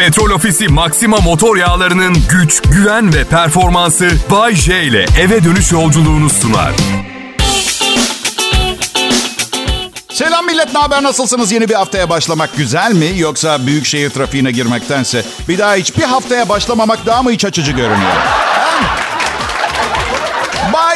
Petrol 0.00 0.30
Ofisi 0.30 0.68
Maxima 0.68 1.16
motor 1.16 1.56
yağlarının 1.56 2.16
güç, 2.30 2.62
güven 2.62 3.14
ve 3.14 3.24
performansı 3.24 4.10
Bay 4.30 4.54
J 4.54 4.82
ile 4.82 5.06
eve 5.20 5.44
dönüş 5.44 5.72
yolculuğunu 5.72 6.30
sunar. 6.30 6.72
Selam 10.12 10.46
millet, 10.46 10.74
ne 10.74 10.80
haber, 10.80 11.02
nasılsınız? 11.02 11.52
Yeni 11.52 11.68
bir 11.68 11.74
haftaya 11.74 12.08
başlamak 12.08 12.56
güzel 12.56 12.92
mi? 12.92 13.18
Yoksa 13.18 13.66
büyük 13.66 13.86
şehir 13.86 14.10
trafiğine 14.10 14.50
girmektense 14.50 15.24
bir 15.48 15.58
daha 15.58 15.74
hiçbir 15.74 16.02
haftaya 16.02 16.48
başlamamak 16.48 17.06
daha 17.06 17.22
mı 17.22 17.32
iç 17.32 17.44
açıcı 17.44 17.72
görünüyor? 17.72 18.16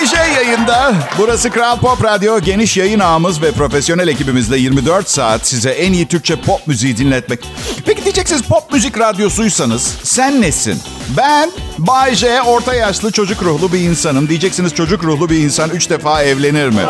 J 0.00 0.16
yayında. 0.16 0.94
Burası 1.18 1.50
Kral 1.50 1.78
Pop 1.78 2.04
Radyo. 2.04 2.40
Geniş 2.40 2.76
yayın 2.76 3.00
ağımız 3.00 3.42
ve 3.42 3.52
profesyonel 3.52 4.08
ekibimizle 4.08 4.58
24 4.58 5.10
saat 5.10 5.46
size 5.46 5.70
en 5.70 5.92
iyi 5.92 6.08
Türkçe 6.08 6.36
pop 6.36 6.66
müziği 6.66 6.96
dinletmek. 6.96 7.40
Peki 7.86 8.04
diyeceksiniz 8.04 8.42
pop 8.42 8.72
müzik 8.72 8.98
radyosuysanız 8.98 9.94
sen 10.02 10.40
nesin? 10.40 10.82
Ben 11.16 11.50
Bay 11.78 12.14
orta 12.46 12.74
yaşlı 12.74 13.12
çocuk 13.12 13.42
ruhlu 13.42 13.72
bir 13.72 13.80
insanım. 13.80 14.28
Diyeceksiniz 14.28 14.74
çocuk 14.74 15.04
ruhlu 15.04 15.30
bir 15.30 15.38
insan 15.38 15.70
3 15.70 15.90
defa 15.90 16.22
evlenir 16.22 16.68
mi? 16.68 16.82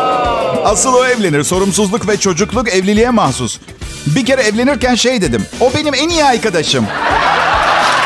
Asıl 0.64 0.95
o 0.95 1.05
evlenir. 1.05 1.42
Sorumsuzluk 1.42 2.09
ve 2.09 2.16
çocukluk 2.16 2.69
evliliğe 2.69 3.11
mahsus. 3.11 3.59
Bir 4.06 4.27
kere 4.27 4.42
evlenirken 4.42 4.95
şey 4.95 5.23
dedim. 5.23 5.47
O 5.61 5.73
benim 5.75 5.95
en 5.95 6.09
iyi 6.09 6.25
arkadaşım. 6.25 6.86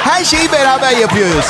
Her 0.05 0.25
şeyi 0.25 0.53
beraber 0.53 0.97
yapıyoruz. 0.97 1.47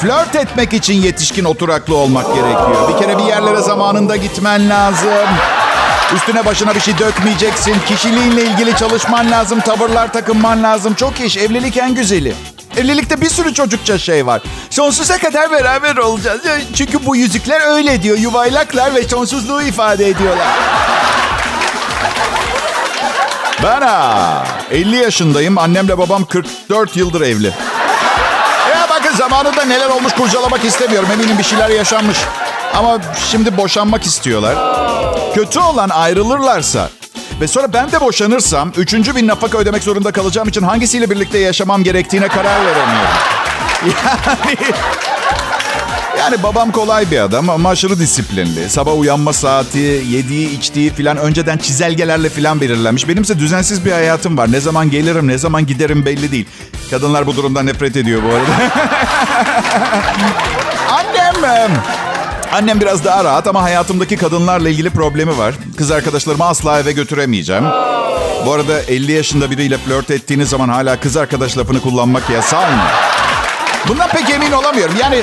Flört 0.00 0.36
etmek 0.36 0.72
için 0.72 0.94
yetişkin 0.94 1.44
oturaklı 1.44 1.96
olmak 1.96 2.26
gerekiyor. 2.26 2.88
Bir 2.88 2.98
kere 2.98 3.18
bir 3.18 3.22
yerlere 3.22 3.60
zamanında 3.60 4.16
gitmen 4.16 4.70
lazım. 4.70 5.28
Üstüne 6.14 6.44
başına 6.46 6.74
bir 6.74 6.80
şey 6.80 6.98
dökmeyeceksin. 6.98 7.76
Kişiliğinle 7.88 8.42
ilgili 8.42 8.76
çalışman 8.76 9.30
lazım. 9.30 9.60
Tavırlar 9.60 10.12
takınman 10.12 10.62
lazım. 10.62 10.94
Çok 10.94 11.20
iş. 11.20 11.36
Evlilik 11.36 11.76
en 11.76 11.94
güzeli. 11.94 12.34
Evlilikte 12.76 13.20
bir 13.20 13.28
sürü 13.28 13.54
çocukça 13.54 13.98
şey 13.98 14.26
var. 14.26 14.42
Sonsuza 14.70 15.18
kadar 15.18 15.50
beraber 15.50 15.96
olacağız. 15.96 16.40
Çünkü 16.74 17.06
bu 17.06 17.16
yüzükler 17.16 17.74
öyle 17.74 18.02
diyor. 18.02 18.18
Yuvaylaklar 18.18 18.94
ve 18.94 19.02
sonsuzluğu 19.02 19.62
ifade 19.62 20.08
ediyorlar. 20.08 20.46
Ben 23.62 23.80
ha, 23.80 24.44
50 24.70 24.96
yaşındayım. 24.96 25.58
Annemle 25.58 25.98
babam 25.98 26.24
44 26.24 26.96
yıldır 26.96 27.20
evli. 27.20 27.52
Zamanında 29.18 29.64
neler 29.64 29.88
olmuş 29.88 30.12
kurcalamak 30.12 30.64
istemiyorum. 30.64 31.08
Eminim 31.12 31.38
bir 31.38 31.44
şeyler 31.44 31.68
yaşanmış. 31.68 32.18
Ama 32.74 32.98
şimdi 33.30 33.56
boşanmak 33.56 34.06
istiyorlar. 34.06 34.56
Kötü 35.34 35.60
olan 35.60 35.88
ayrılırlarsa 35.88 36.88
ve 37.40 37.48
sonra 37.48 37.72
ben 37.72 37.92
de 37.92 38.00
boşanırsam 38.00 38.72
üçüncü 38.76 39.16
bir 39.16 39.26
nafaka 39.26 39.58
ödemek 39.58 39.82
zorunda 39.82 40.12
kalacağım 40.12 40.48
için 40.48 40.62
hangisiyle 40.62 41.10
birlikte 41.10 41.38
yaşamam 41.38 41.84
gerektiğine 41.84 42.28
karar 42.28 42.60
veremiyorum. 42.66 43.16
Yani 43.86 44.56
yani 46.18 46.42
babam 46.42 46.72
kolay 46.72 47.10
bir 47.10 47.18
adam 47.18 47.50
ama 47.50 47.68
aşırı 47.68 47.98
disiplinli. 47.98 48.70
Sabah 48.70 48.98
uyanma 48.98 49.32
saati, 49.32 49.78
yediği, 50.08 50.58
içtiği 50.58 50.90
filan 50.90 51.16
önceden 51.16 51.58
çizelgelerle 51.58 52.28
filan 52.28 52.60
belirlenmiş. 52.60 53.08
Benimse 53.08 53.38
düzensiz 53.38 53.84
bir 53.84 53.92
hayatım 53.92 54.38
var. 54.38 54.52
Ne 54.52 54.60
zaman 54.60 54.90
gelirim, 54.90 55.28
ne 55.28 55.38
zaman 55.38 55.66
giderim 55.66 56.06
belli 56.06 56.32
değil. 56.32 56.46
Kadınlar 56.90 57.26
bu 57.26 57.36
durumdan 57.36 57.66
nefret 57.66 57.96
ediyor 57.96 58.22
bu 58.22 58.28
arada. 58.28 58.72
Annem... 60.90 61.72
Annem 62.52 62.80
biraz 62.80 63.04
daha 63.04 63.24
rahat 63.24 63.46
ama 63.46 63.62
hayatımdaki 63.62 64.16
kadınlarla 64.16 64.68
ilgili 64.68 64.90
problemi 64.90 65.38
var. 65.38 65.54
Kız 65.76 65.90
arkadaşlarımı 65.90 66.44
asla 66.44 66.80
eve 66.80 66.92
götüremeyeceğim. 66.92 67.64
Bu 68.46 68.52
arada 68.52 68.80
50 68.80 69.12
yaşında 69.12 69.50
biriyle 69.50 69.78
flört 69.78 70.10
ettiğiniz 70.10 70.48
zaman 70.48 70.68
hala 70.68 71.00
kız 71.00 71.16
arkadaş 71.16 71.58
lafını 71.58 71.80
kullanmak 71.80 72.30
yasal 72.30 72.70
mı? 72.70 72.82
Bundan 73.88 74.08
pek 74.08 74.30
emin 74.30 74.52
olamıyorum. 74.52 74.94
Yani 75.00 75.22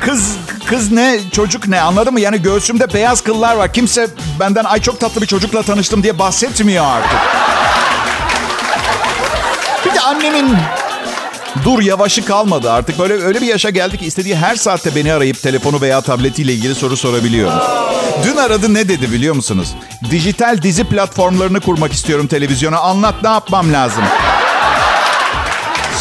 kız 0.00 0.36
kız 0.66 0.92
ne 0.92 1.18
çocuk 1.32 1.68
ne 1.68 1.80
anladın 1.80 2.12
mı? 2.12 2.20
Yani 2.20 2.42
göğsümde 2.42 2.94
beyaz 2.94 3.20
kıllar 3.20 3.56
var. 3.56 3.72
Kimse 3.72 4.08
benden 4.40 4.64
ay 4.64 4.80
çok 4.80 5.00
tatlı 5.00 5.22
bir 5.22 5.26
çocukla 5.26 5.62
tanıştım 5.62 6.02
diye 6.02 6.18
bahsetmiyor 6.18 6.84
artık. 6.84 7.18
Bir 9.84 9.94
de 9.94 10.00
annemin 10.00 10.56
dur 11.64 11.82
yavaşı 11.82 12.24
kalmadı 12.24 12.72
artık. 12.72 12.98
Böyle 12.98 13.14
öyle 13.14 13.40
bir 13.40 13.46
yaşa 13.46 13.70
geldik 13.70 14.00
ki 14.00 14.06
istediği 14.06 14.36
her 14.36 14.56
saatte 14.56 14.94
beni 14.94 15.12
arayıp 15.12 15.42
telefonu 15.42 15.80
veya 15.80 16.00
tabletiyle 16.00 16.52
ilgili 16.52 16.74
soru 16.74 16.96
sorabiliyormuş. 16.96 17.64
Dün 18.24 18.36
aradı 18.36 18.74
ne 18.74 18.88
dedi 18.88 19.12
biliyor 19.12 19.34
musunuz? 19.34 19.74
Dijital 20.10 20.62
dizi 20.62 20.84
platformlarını 20.84 21.60
kurmak 21.60 21.92
istiyorum 21.92 22.26
televizyona. 22.26 22.78
Anlat 22.78 23.14
ne 23.22 23.28
yapmam 23.28 23.72
lazım? 23.72 24.04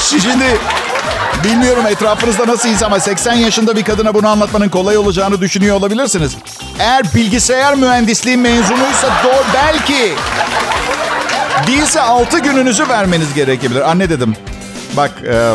Şimdi 0.09 0.59
bilmiyorum 1.44 1.86
etrafınızda 1.88 2.48
nasıl 2.48 2.70
ama 2.86 3.00
80 3.00 3.34
yaşında 3.34 3.76
bir 3.76 3.84
kadına 3.84 4.14
bunu 4.14 4.28
anlatmanın 4.28 4.70
kolay 4.70 4.98
olacağını 4.98 5.42
düşünüyor 5.42 5.76
olabilirsiniz. 5.76 6.36
Eğer 6.80 7.04
bilgisayar 7.16 7.76
mühendisliği 7.76 8.38
mezunuysa 8.38 9.08
doğru 9.24 9.44
belki. 9.54 10.14
Değilse 11.68 12.02
6 12.02 12.40
gününüzü 12.40 12.90
vermeniz 12.90 13.34
gerekebilir. 13.34 13.92
Anne 13.92 14.10
dedim. 14.10 14.36
Bak 14.98 15.12
e, 15.28 15.54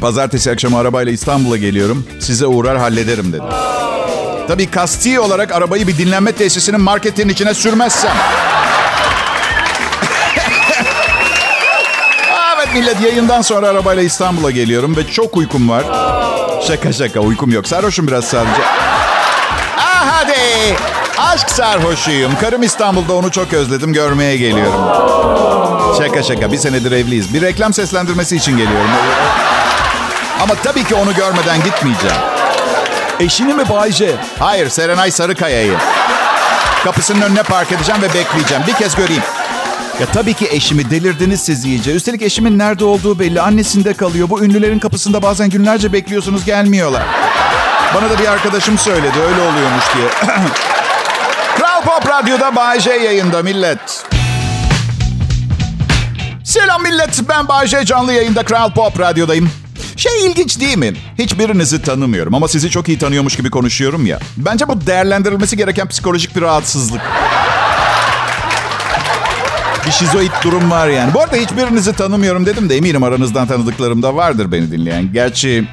pazartesi 0.00 0.50
akşamı 0.50 0.78
arabayla 0.78 1.12
İstanbul'a 1.12 1.56
geliyorum. 1.56 2.06
Size 2.20 2.46
uğrar 2.46 2.78
hallederim 2.78 3.32
dedim. 3.32 3.44
Tabii 4.48 4.70
kasti 4.70 5.20
olarak 5.20 5.52
arabayı 5.52 5.86
bir 5.86 5.98
dinlenme 5.98 6.32
tesisinin 6.32 6.80
marketin 6.80 7.28
içine 7.28 7.54
sürmezsem. 7.54 8.12
Millet 12.74 13.00
yayından 13.00 13.42
sonra 13.42 13.68
arabayla 13.68 14.02
İstanbul'a 14.02 14.50
geliyorum 14.50 14.96
ve 14.96 15.06
çok 15.06 15.36
uykum 15.36 15.68
var. 15.68 15.84
Şaka 16.66 16.92
şaka 16.92 17.20
uykum 17.20 17.50
yok. 17.50 17.68
Sarhoşum 17.68 18.06
biraz 18.06 18.24
sadece. 18.24 18.62
Ah 19.78 20.06
hadi. 20.12 20.34
Aşk 21.18 21.50
sarhoşuyum. 21.50 22.32
Karım 22.40 22.62
İstanbul'da 22.62 23.12
onu 23.14 23.30
çok 23.30 23.52
özledim. 23.52 23.92
görmeye 23.92 24.36
geliyorum. 24.36 24.84
Şaka 25.98 26.22
şaka. 26.22 26.52
Bir 26.52 26.56
senedir 26.58 26.92
evliyiz. 26.92 27.34
Bir 27.34 27.42
reklam 27.42 27.72
seslendirmesi 27.72 28.36
için 28.36 28.52
geliyorum. 28.56 28.90
Ama 30.42 30.54
tabii 30.54 30.84
ki 30.84 30.94
onu 30.94 31.14
görmeden 31.14 31.62
gitmeyeceğim. 31.64 32.16
Eşini 33.20 33.54
mi 33.54 33.68
Bayce? 33.68 34.10
Hayır, 34.38 34.68
Serenay 34.68 35.10
Sarıkaya'yı. 35.10 35.74
Kapısının 36.84 37.20
önüne 37.20 37.42
park 37.42 37.72
edeceğim 37.72 38.02
ve 38.02 38.14
bekleyeceğim. 38.14 38.62
Bir 38.66 38.72
kez 38.72 38.94
göreyim. 38.96 39.22
Ya 40.00 40.06
tabii 40.06 40.34
ki 40.34 40.48
eşimi 40.50 40.90
delirdiniz 40.90 41.40
siz 41.40 41.64
iyice. 41.64 41.92
Üstelik 41.94 42.22
eşimin 42.22 42.58
nerede 42.58 42.84
olduğu 42.84 43.18
belli. 43.18 43.40
Annesinde 43.40 43.94
kalıyor. 43.94 44.30
Bu 44.30 44.44
ünlülerin 44.44 44.78
kapısında 44.78 45.22
bazen 45.22 45.50
günlerce 45.50 45.92
bekliyorsunuz 45.92 46.44
gelmiyorlar. 46.44 47.02
Bana 47.94 48.10
da 48.10 48.18
bir 48.18 48.26
arkadaşım 48.26 48.78
söyledi 48.78 49.18
öyle 49.18 49.40
oluyormuş 49.40 49.84
diye. 49.96 50.08
Kral 51.56 51.82
Pop 51.82 52.08
Radyo'da 52.08 52.56
Bay 52.56 52.78
yayında 53.04 53.42
millet. 53.42 54.04
Selam 56.44 56.82
millet 56.82 57.20
ben 57.28 57.48
Bay 57.48 57.66
canlı 57.66 58.12
yayında 58.12 58.42
Kral 58.42 58.72
Pop 58.72 59.00
Radyo'dayım. 59.00 59.50
Şey 59.96 60.26
ilginç 60.26 60.60
değil 60.60 60.78
mi? 60.78 60.92
Hiçbirinizi 61.18 61.82
tanımıyorum 61.82 62.34
ama 62.34 62.48
sizi 62.48 62.70
çok 62.70 62.88
iyi 62.88 62.98
tanıyormuş 62.98 63.36
gibi 63.36 63.50
konuşuyorum 63.50 64.06
ya. 64.06 64.18
Bence 64.36 64.68
bu 64.68 64.86
değerlendirilmesi 64.86 65.56
gereken 65.56 65.88
psikolojik 65.88 66.36
bir 66.36 66.42
rahatsızlık. 66.42 67.00
Bir 69.86 69.92
şizoid 69.92 70.30
durum 70.44 70.70
var 70.70 70.88
yani. 70.88 71.14
Bu 71.14 71.20
arada 71.20 71.36
hiçbirinizi 71.36 71.92
tanımıyorum 71.92 72.46
dedim 72.46 72.68
de 72.68 72.76
eminim 72.76 73.02
aranızdan 73.02 73.46
tanıdıklarım 73.46 74.02
da 74.02 74.16
vardır 74.16 74.52
beni 74.52 74.70
dinleyen. 74.70 75.12
Gerçi 75.12 75.64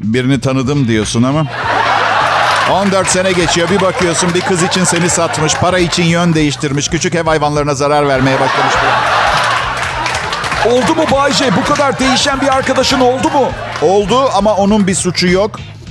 birini 0.00 0.40
tanıdım 0.40 0.88
diyorsun 0.88 1.22
ama... 1.22 1.46
14 2.72 3.08
sene 3.08 3.32
geçiyor 3.32 3.70
bir 3.70 3.80
bakıyorsun 3.80 4.34
bir 4.34 4.40
kız 4.40 4.62
için 4.62 4.84
seni 4.84 5.10
satmış, 5.10 5.54
para 5.54 5.78
için 5.78 6.04
yön 6.04 6.34
değiştirmiş, 6.34 6.88
küçük 6.88 7.14
ev 7.14 7.24
hayvanlarına 7.24 7.74
zarar 7.74 8.08
vermeye 8.08 8.40
başlamış. 8.40 8.74
Oldu 10.66 10.94
mu 10.94 11.04
Bayce? 11.12 11.56
Bu 11.56 11.64
kadar 11.64 11.98
değişen 11.98 12.40
bir 12.40 12.56
arkadaşın 12.56 13.00
oldu 13.00 13.30
mu? 13.30 13.50
Oldu 13.82 14.30
ama 14.34 14.54
onun 14.54 14.86
bir 14.86 14.94
suçu 14.94 15.28
yok. 15.28 15.50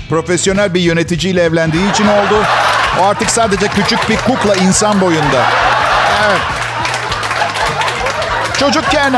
Profesyonel 0.09 0.73
bir 0.73 0.81
yöneticiyle 0.81 1.43
evlendiği 1.43 1.91
için 1.91 2.07
oldu. 2.07 2.43
O 3.01 3.03
artık 3.03 3.29
sadece 3.29 3.67
küçük 3.67 4.09
bir 4.09 4.17
kukla 4.17 4.55
insan 4.55 5.01
boyunda. 5.01 5.45
Evet. 6.27 6.56
Çocukken 8.59 9.13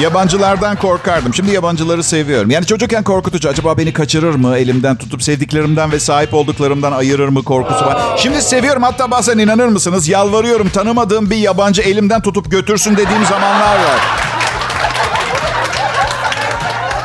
yabancılardan 0.00 0.76
korkardım. 0.76 1.34
Şimdi 1.34 1.50
yabancıları 1.50 2.02
seviyorum. 2.02 2.50
Yani 2.50 2.66
çocukken 2.66 3.04
korkutucu. 3.04 3.48
Acaba 3.48 3.78
beni 3.78 3.92
kaçırır 3.92 4.34
mı? 4.34 4.56
Elimden 4.58 4.96
tutup 4.96 5.22
sevdiklerimden 5.22 5.92
ve 5.92 6.00
sahip 6.00 6.34
olduklarımdan 6.34 6.92
ayırır 6.92 7.28
mı 7.28 7.44
korkusu 7.44 7.86
var. 7.86 7.98
Şimdi 8.16 8.42
seviyorum. 8.42 8.82
Hatta 8.82 9.10
bazen 9.10 9.38
inanır 9.38 9.66
mısınız? 9.66 10.08
Yalvarıyorum. 10.08 10.68
Tanımadığım 10.68 11.30
bir 11.30 11.36
yabancı 11.36 11.82
elimden 11.82 12.20
tutup 12.22 12.50
götürsün 12.50 12.96
dediğim 12.96 13.24
zamanlar 13.24 13.76
var. 13.76 14.00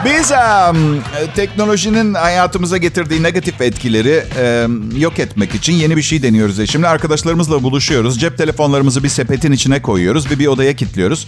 Biz 0.05 0.31
um, 0.31 1.01
teknolojinin 1.35 2.13
hayatımıza 2.13 2.77
getirdiği 2.77 3.23
negatif 3.23 3.61
etkileri 3.61 4.23
um, 4.65 4.99
yok 4.99 5.19
etmek 5.19 5.55
için 5.55 5.73
yeni 5.73 5.97
bir 5.97 6.01
şey 6.01 6.23
deniyoruz. 6.23 6.69
Şimdi 6.69 6.87
arkadaşlarımızla 6.87 7.63
buluşuyoruz. 7.63 8.19
Cep 8.19 8.37
telefonlarımızı 8.37 9.03
bir 9.03 9.09
sepetin 9.09 9.51
içine 9.51 9.81
koyuyoruz 9.81 10.31
ve 10.31 10.39
bir 10.39 10.47
odaya 10.47 10.75
kilitliyoruz. 10.75 11.27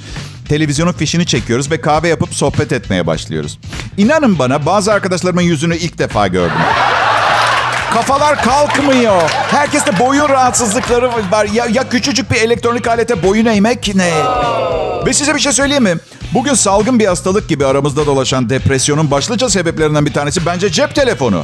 Televizyonun 0.49 0.91
fişini 0.91 1.25
çekiyoruz 1.25 1.71
ve 1.71 1.81
kahve 1.81 2.07
yapıp 2.07 2.33
sohbet 2.33 2.71
etmeye 2.71 3.07
başlıyoruz. 3.07 3.59
İnanın 3.97 4.39
bana 4.39 4.65
bazı 4.65 4.93
arkadaşlarımın 4.93 5.41
yüzünü 5.41 5.77
ilk 5.77 5.97
defa 5.97 6.27
gördüm. 6.27 6.57
Kafalar 7.95 8.43
kalkmıyor. 8.43 9.21
Herkeste 9.29 9.99
boyun 9.99 10.29
rahatsızlıkları 10.29 11.09
var. 11.31 11.45
Ya, 11.53 11.65
ya 11.65 11.89
küçücük 11.89 12.31
bir 12.31 12.35
elektronik 12.35 12.87
alete 12.87 13.23
boyun 13.23 13.45
eğmek 13.45 13.95
ne? 13.95 14.11
Ve 15.05 15.13
size 15.13 15.35
bir 15.35 15.39
şey 15.39 15.51
söyleyeyim 15.51 15.83
mi? 15.83 15.95
Bugün 16.33 16.53
salgın 16.53 16.99
bir 16.99 17.05
hastalık 17.05 17.49
gibi 17.49 17.65
aramızda 17.65 18.05
dolaşan 18.05 18.49
depresyonun 18.49 19.11
başlıca 19.11 19.49
sebeplerinden 19.49 20.05
bir 20.05 20.13
tanesi 20.13 20.45
bence 20.45 20.71
cep 20.71 20.95
telefonu. 20.95 21.43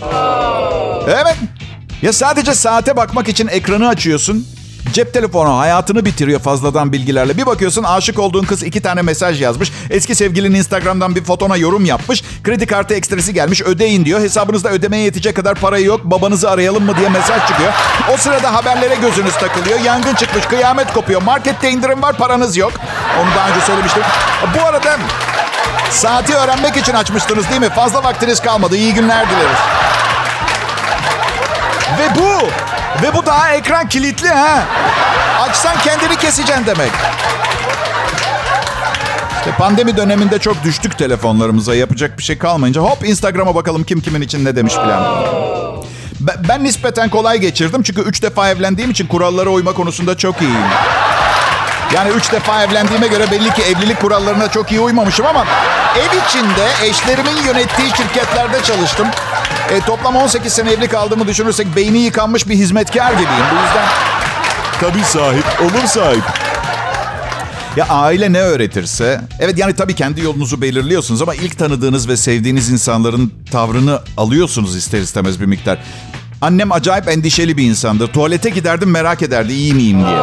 Evet. 1.07 1.35
Ya 2.01 2.13
sadece 2.13 2.53
saate 2.53 2.97
bakmak 2.97 3.29
için 3.29 3.47
ekranı 3.47 3.87
açıyorsun. 3.87 4.47
Cep 4.93 5.13
telefonu 5.13 5.57
hayatını 5.57 6.05
bitiriyor 6.05 6.39
fazladan 6.39 6.93
bilgilerle. 6.93 7.37
Bir 7.37 7.45
bakıyorsun 7.45 7.83
aşık 7.83 8.19
olduğun 8.19 8.43
kız 8.43 8.63
iki 8.63 8.81
tane 8.81 9.01
mesaj 9.01 9.41
yazmış. 9.41 9.71
Eski 9.89 10.15
sevgilinin 10.15 10.55
Instagram'dan 10.55 11.15
bir 11.15 11.23
fotona 11.23 11.57
yorum 11.57 11.85
yapmış. 11.85 12.23
Kredi 12.43 12.67
kartı 12.67 12.93
ekstresi 12.93 13.33
gelmiş 13.33 13.61
ödeyin 13.61 14.05
diyor. 14.05 14.19
Hesabınızda 14.19 14.69
ödemeye 14.69 15.03
yetecek 15.03 15.35
kadar 15.35 15.55
parayı 15.55 15.85
yok. 15.85 16.01
Babanızı 16.03 16.49
arayalım 16.51 16.83
mı 16.85 16.97
diye 16.97 17.09
mesaj 17.09 17.47
çıkıyor. 17.47 17.73
O 18.13 18.17
sırada 18.17 18.53
haberlere 18.53 18.95
gözünüz 18.95 19.33
takılıyor. 19.33 19.79
Yangın 19.79 20.15
çıkmış, 20.15 20.45
kıyamet 20.45 20.93
kopuyor. 20.93 21.21
Markette 21.21 21.71
indirim 21.71 22.01
var, 22.01 22.17
paranız 22.17 22.57
yok. 22.57 22.71
Onu 23.21 23.29
daha 23.35 23.49
önce 23.49 23.61
söylemiştim. 23.61 24.03
Bu 24.57 24.65
arada 24.65 24.97
saati 25.89 26.35
öğrenmek 26.35 26.77
için 26.77 26.93
açmıştınız 26.93 27.49
değil 27.49 27.61
mi? 27.61 27.69
Fazla 27.69 28.03
vaktiniz 28.03 28.39
kalmadı. 28.39 28.75
İyi 28.75 28.93
günler 28.93 29.25
dileriz. 29.29 29.59
Ve 31.99 32.19
bu 32.19 32.47
ve 33.03 33.15
bu 33.15 33.25
daha 33.25 33.53
ekran 33.53 33.89
kilitli 33.89 34.29
ha. 34.29 34.63
Açsan 35.41 35.75
kendini 35.83 36.15
keseceksin 36.17 36.65
demek. 36.65 36.91
İşte 39.41 39.51
pandemi 39.51 39.97
döneminde 39.97 40.39
çok 40.39 40.63
düştük 40.63 40.97
telefonlarımıza. 40.97 41.75
Yapacak 41.75 42.17
bir 42.17 42.23
şey 42.23 42.37
kalmayınca 42.37 42.81
hop 42.81 43.05
Instagram'a 43.05 43.55
bakalım 43.55 43.83
kim 43.83 44.01
kimin 44.01 44.21
için 44.21 44.45
ne 44.45 44.55
demiş. 44.55 44.73
Ben, 46.19 46.35
ben 46.49 46.63
nispeten 46.63 47.09
kolay 47.09 47.37
geçirdim 47.39 47.83
çünkü 47.83 48.01
üç 48.01 48.23
defa 48.23 48.49
evlendiğim 48.49 48.91
için 48.91 49.07
kurallara 49.07 49.49
uyma 49.49 49.73
konusunda 49.73 50.17
çok 50.17 50.41
iyiyim. 50.41 50.55
Yani 51.95 52.09
üç 52.09 52.31
defa 52.31 52.63
evlendiğime 52.63 53.07
göre 53.07 53.31
belli 53.31 53.53
ki 53.53 53.61
evlilik 53.61 54.01
kurallarına 54.01 54.51
çok 54.51 54.71
iyi 54.71 54.79
uymamışım 54.79 55.25
ama 55.25 55.45
ev 55.95 56.17
içinde 56.27 56.89
eşlerimin 56.89 57.43
yönettiği 57.45 57.89
şirketlerde 57.89 58.63
çalıştım. 58.63 59.07
E, 59.69 59.79
toplam 59.79 60.15
18 60.15 60.53
sene 60.53 60.71
evli 60.71 60.87
kaldığımı 60.87 61.27
düşünürsek 61.27 61.75
beyni 61.75 61.97
yıkanmış 61.97 62.49
bir 62.49 62.55
hizmetkar 62.55 63.11
gibiyim. 63.11 63.45
Bu 63.51 63.55
yüzden 63.65 63.85
tabii 64.81 65.03
sahip, 65.03 65.45
olur 65.61 65.87
sahip. 65.87 66.40
Ya 67.75 67.87
aile 67.89 68.33
ne 68.33 68.39
öğretirse, 68.39 69.21
evet 69.39 69.57
yani 69.57 69.75
tabii 69.75 69.95
kendi 69.95 70.21
yolunuzu 70.21 70.61
belirliyorsunuz 70.61 71.21
ama 71.21 71.35
ilk 71.35 71.57
tanıdığınız 71.57 72.07
ve 72.07 72.17
sevdiğiniz 72.17 72.69
insanların 72.69 73.33
tavrını 73.51 73.99
alıyorsunuz 74.17 74.75
ister 74.75 74.99
istemez 74.99 75.41
bir 75.41 75.45
miktar. 75.45 75.79
Annem 76.41 76.71
acayip 76.71 77.07
endişeli 77.07 77.57
bir 77.57 77.63
insandır. 77.63 78.07
Tuvalete 78.07 78.49
giderdim 78.49 78.91
merak 78.91 79.21
ederdi 79.21 79.53
iyi 79.53 79.73
miyim 79.73 80.05
diye. 80.05 80.17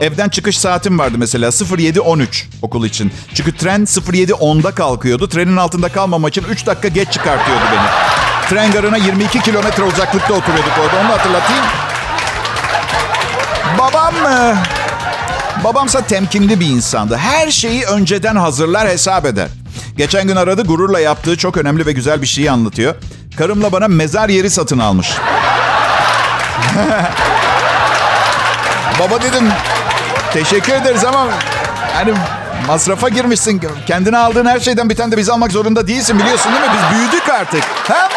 Evden 0.00 0.28
çıkış 0.28 0.58
saatim 0.58 0.98
vardı 0.98 1.14
mesela 1.18 1.48
07.13 1.48 2.26
okul 2.62 2.86
için. 2.86 3.12
Çünkü 3.34 3.56
tren 3.56 3.80
07.10'da 3.80 4.70
kalkıyordu. 4.70 5.28
Trenin 5.28 5.56
altında 5.56 5.88
kalmam 5.88 6.26
için 6.28 6.44
3 6.50 6.66
dakika 6.66 6.88
geç 6.88 7.12
çıkartıyordu 7.12 7.64
beni. 7.72 7.86
Tren 8.48 8.72
garına 8.72 8.96
22 8.96 9.40
kilometre 9.40 9.82
uzaklıkta 9.82 10.34
oturuyorduk 10.34 10.72
orada. 10.80 11.00
Onu 11.00 11.08
hatırlatayım. 11.08 11.64
Babam 13.78 14.14
mı? 14.14 14.56
Babamsa 15.64 16.00
temkinli 16.00 16.60
bir 16.60 16.66
insandı. 16.66 17.16
Her 17.16 17.50
şeyi 17.50 17.84
önceden 17.84 18.36
hazırlar 18.36 18.88
hesap 18.88 19.26
eder. 19.26 19.48
Geçen 19.96 20.26
gün 20.26 20.36
aradı 20.36 20.62
gururla 20.62 21.00
yaptığı 21.00 21.36
çok 21.36 21.56
önemli 21.56 21.86
ve 21.86 21.92
güzel 21.92 22.22
bir 22.22 22.26
şeyi 22.26 22.50
anlatıyor. 22.50 22.94
Karımla 23.38 23.72
bana 23.72 23.88
mezar 23.88 24.28
yeri 24.28 24.50
satın 24.50 24.78
almış. 24.78 25.10
Baba 29.00 29.22
dedim 29.22 29.48
teşekkür 30.32 30.72
ederiz 30.72 31.04
ama 31.04 31.26
hani 31.94 32.12
masrafa 32.66 33.08
girmişsin. 33.08 33.62
Kendine 33.86 34.18
aldığın 34.18 34.46
her 34.46 34.60
şeyden 34.60 34.90
bir 34.90 34.96
tane 34.96 35.12
de 35.12 35.16
biz 35.16 35.30
almak 35.30 35.52
zorunda 35.52 35.86
değilsin 35.86 36.18
biliyorsun 36.18 36.52
değil 36.52 36.64
mi? 36.64 36.70
Biz 36.72 36.98
büyüdük 36.98 37.28
artık. 37.28 37.64
Ha? 37.88 38.08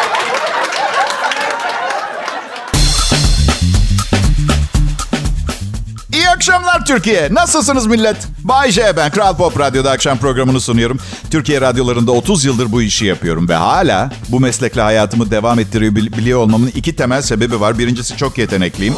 İyi 6.30 6.34
akşamlar 6.34 6.84
Türkiye. 6.84 7.28
Nasılsınız 7.34 7.86
millet? 7.86 8.16
Bay 8.44 8.70
J 8.70 8.96
ben. 8.96 9.10
Kral 9.10 9.36
Pop 9.36 9.60
Radyo'da 9.60 9.90
akşam 9.90 10.18
programını 10.18 10.60
sunuyorum. 10.60 10.98
Türkiye 11.30 11.60
radyolarında 11.60 12.12
30 12.12 12.44
yıldır 12.44 12.72
bu 12.72 12.82
işi 12.82 13.06
yapıyorum. 13.06 13.48
Ve 13.48 13.54
hala 13.54 14.10
bu 14.28 14.40
meslekle 14.40 14.80
hayatımı 14.80 15.30
devam 15.30 15.58
ettiriyor 15.58 15.94
biliyor 15.94 16.38
olmamın 16.40 16.72
iki 16.74 16.96
temel 16.96 17.22
sebebi 17.22 17.60
var. 17.60 17.78
Birincisi 17.78 18.16
çok 18.16 18.38
yetenekliyim. 18.38 18.94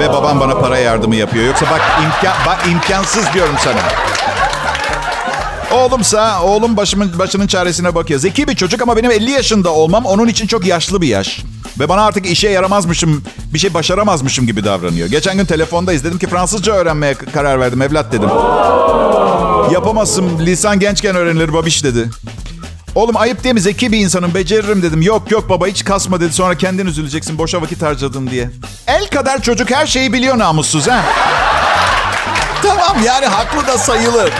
Ve 0.00 0.08
babam 0.08 0.40
bana 0.40 0.54
para 0.54 0.78
yardımı 0.78 1.16
yapıyor. 1.16 1.44
Yoksa 1.44 1.66
bak, 1.70 1.80
imkan, 2.04 2.34
bak 2.46 2.66
imkansız 2.70 3.24
diyorum 3.34 3.56
sana. 3.64 3.80
Oğlumsa 5.80 6.42
oğlum 6.42 6.76
başımın, 6.76 7.18
başının 7.18 7.46
çaresine 7.46 7.94
bakıyor. 7.94 8.20
Zeki 8.20 8.48
bir 8.48 8.56
çocuk 8.56 8.82
ama 8.82 8.96
benim 8.96 9.10
50 9.10 9.30
yaşında 9.30 9.70
olmam 9.70 10.04
onun 10.04 10.26
için 10.26 10.46
çok 10.46 10.66
yaşlı 10.66 11.00
bir 11.00 11.08
yaş. 11.08 11.44
Ve 11.80 11.88
bana 11.88 12.02
artık 12.02 12.26
işe 12.26 12.48
yaramazmışım, 12.48 13.24
bir 13.54 13.58
şey 13.58 13.74
başaramazmışım 13.74 14.46
gibi 14.46 14.64
davranıyor. 14.64 15.08
Geçen 15.08 15.36
gün 15.36 15.44
telefonda 15.44 15.92
izledim 15.92 16.18
ki 16.18 16.26
Fransızca 16.26 16.72
öğrenmeye 16.72 17.14
karar 17.14 17.60
verdim 17.60 17.82
evlat 17.82 18.12
dedim. 18.12 18.28
Yapamazsın, 19.72 20.38
lisan 20.38 20.80
gençken 20.80 21.16
öğrenilir 21.16 21.52
babiş 21.52 21.84
dedi. 21.84 22.10
Oğlum 22.94 23.16
ayıp 23.16 23.44
değil 23.44 23.54
mi? 23.54 23.60
Zeki 23.60 23.92
bir 23.92 23.98
insanım, 23.98 24.34
beceririm 24.34 24.82
dedim. 24.82 25.02
Yok 25.02 25.30
yok 25.30 25.48
baba 25.48 25.66
hiç 25.66 25.84
kasma 25.84 26.20
dedi. 26.20 26.32
Sonra 26.32 26.54
kendin 26.54 26.86
üzüleceksin, 26.86 27.38
boşa 27.38 27.62
vakit 27.62 27.82
harcadın 27.82 28.26
diye. 28.26 28.50
El 28.86 29.06
kadar 29.06 29.42
çocuk 29.42 29.70
her 29.70 29.86
şeyi 29.86 30.12
biliyor 30.12 30.38
namussuz 30.38 30.88
ha. 30.88 31.02
tamam 32.62 32.96
yani 33.04 33.26
haklı 33.26 33.66
da 33.66 33.78
sayılır. 33.78 34.32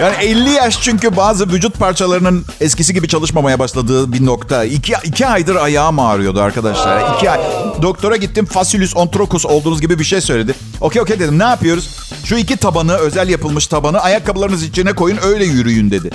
Yani 0.00 0.16
50 0.20 0.50
yaş 0.50 0.80
çünkü 0.82 1.16
bazı 1.16 1.48
vücut 1.48 1.78
parçalarının 1.78 2.44
eskisi 2.60 2.94
gibi 2.94 3.08
çalışmamaya 3.08 3.58
başladığı 3.58 4.12
bir 4.12 4.26
nokta. 4.26 4.64
İki, 4.64 4.94
iki 5.04 5.26
aydır 5.26 5.56
ayağım 5.56 5.98
ağrıyordu 5.98 6.40
arkadaşlar. 6.40 7.16
İki 7.16 7.30
ay. 7.30 7.40
Doktora 7.82 8.16
gittim 8.16 8.46
fasilüs 8.46 8.96
ontrokus 8.96 9.46
olduğunuz 9.46 9.80
gibi 9.80 9.98
bir 9.98 10.04
şey 10.04 10.20
söyledi. 10.20 10.54
Okey 10.80 11.02
okey 11.02 11.18
dedim 11.18 11.38
ne 11.38 11.44
yapıyoruz? 11.44 11.90
Şu 12.24 12.36
iki 12.36 12.56
tabanı 12.56 12.96
özel 12.96 13.28
yapılmış 13.28 13.66
tabanı 13.66 14.00
ayakkabılarınız 14.00 14.62
içine 14.62 14.92
koyun 14.92 15.18
öyle 15.22 15.44
yürüyün 15.44 15.90
dedi. 15.90 16.10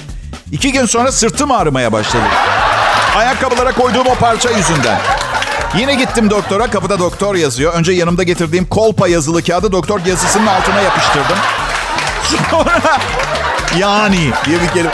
İki 0.52 0.72
gün 0.72 0.86
sonra 0.86 1.12
sırtım 1.12 1.52
ağrımaya 1.52 1.92
başladı. 1.92 2.24
Ayakkabılara 3.18 3.72
koyduğum 3.72 4.08
o 4.08 4.16
parça 4.16 4.50
yüzünden. 4.50 5.00
Yine 5.78 5.96
gittim 5.96 6.30
doktora. 6.30 6.68
Kapıda 6.70 7.00
doktor 7.00 7.36
yazıyor. 7.36 7.74
Önce 7.74 7.92
yanımda 7.92 8.24
getirdiğim 8.24 8.66
kolpa 8.66 9.08
yazılı 9.08 9.44
kağıdı 9.44 9.72
doktor 9.72 10.06
yazısının 10.06 10.48
altına 10.48 10.82
yapıştırdım. 10.82 11.38
Sonra 12.52 12.82
yani 13.78 14.32
diye 14.46 14.62
bir 14.62 14.68
kelime. 14.68 14.92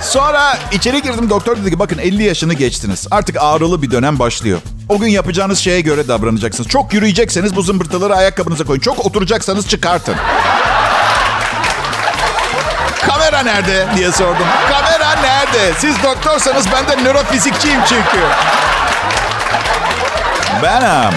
Sonra 0.00 0.58
içeri 0.72 1.02
girdim 1.02 1.30
doktor 1.30 1.56
dedi 1.56 1.70
ki 1.70 1.78
bakın 1.78 1.98
50 1.98 2.22
yaşını 2.22 2.54
geçtiniz. 2.54 3.06
Artık 3.10 3.36
ağrılı 3.40 3.82
bir 3.82 3.90
dönem 3.90 4.18
başlıyor. 4.18 4.58
O 4.88 4.98
gün 4.98 5.08
yapacağınız 5.08 5.58
şeye 5.58 5.80
göre 5.80 6.08
davranacaksınız. 6.08 6.68
Çok 6.68 6.94
yürüyecekseniz 6.94 7.56
bu 7.56 7.62
zımbırtıları 7.62 8.16
ayakkabınıza 8.16 8.64
koyun. 8.64 8.80
Çok 8.80 9.06
oturacaksanız 9.06 9.68
çıkartın. 9.68 10.14
Kamera 13.06 13.42
nerede 13.42 13.86
diye 13.96 14.12
sordum. 14.12 14.46
Kamera 14.70 15.20
nerede? 15.20 15.72
Siz 15.78 16.02
doktorsanız 16.02 16.66
ben 16.72 16.88
de 16.88 17.04
nörofizikçiyim 17.04 17.80
çünkü. 17.88 18.18
Benim. 20.62 21.12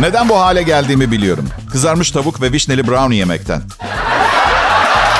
Neden 0.00 0.28
bu 0.28 0.40
hale 0.40 0.62
geldiğimi 0.62 1.10
biliyorum. 1.10 1.48
Kızarmış 1.72 2.10
tavuk 2.10 2.42
ve 2.42 2.52
vişneli 2.52 2.88
brownie 2.88 3.18
yemekten. 3.18 3.62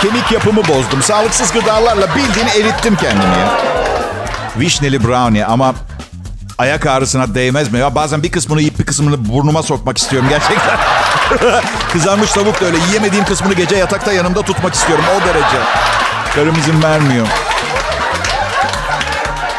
Kemik 0.03 0.33
yapımı 0.33 0.69
bozdum. 0.69 1.03
Sağlıksız 1.03 1.53
gıdalarla 1.53 2.09
bildiğin 2.17 2.47
erittim 2.47 2.97
kendimi 2.97 3.39
ya. 3.39 3.59
Vişneli 4.59 5.05
brownie 5.05 5.45
ama 5.45 5.75
ayak 6.59 6.87
ağrısına 6.87 7.35
değmez 7.35 7.73
mi? 7.73 7.79
Ya 7.79 7.95
bazen 7.95 8.23
bir 8.23 8.33
kısmını 8.33 8.61
yiyip 8.61 8.79
bir 8.79 8.85
kısmını 8.85 9.29
burnuma 9.29 9.63
sokmak 9.63 9.99
istiyorum 9.99 10.29
gerçekten. 10.29 10.79
Kızarmış 11.93 12.31
tavuk 12.31 12.61
da 12.61 12.65
öyle. 12.67 12.77
Yiyemediğim 12.89 13.25
kısmını 13.25 13.55
gece 13.55 13.77
yatakta 13.77 14.13
yanımda 14.13 14.43
tutmak 14.43 14.75
istiyorum. 14.75 15.05
O 15.17 15.27
derece. 15.29 15.57
Karım 16.35 16.59
izin 16.59 16.83
vermiyor. 16.83 17.27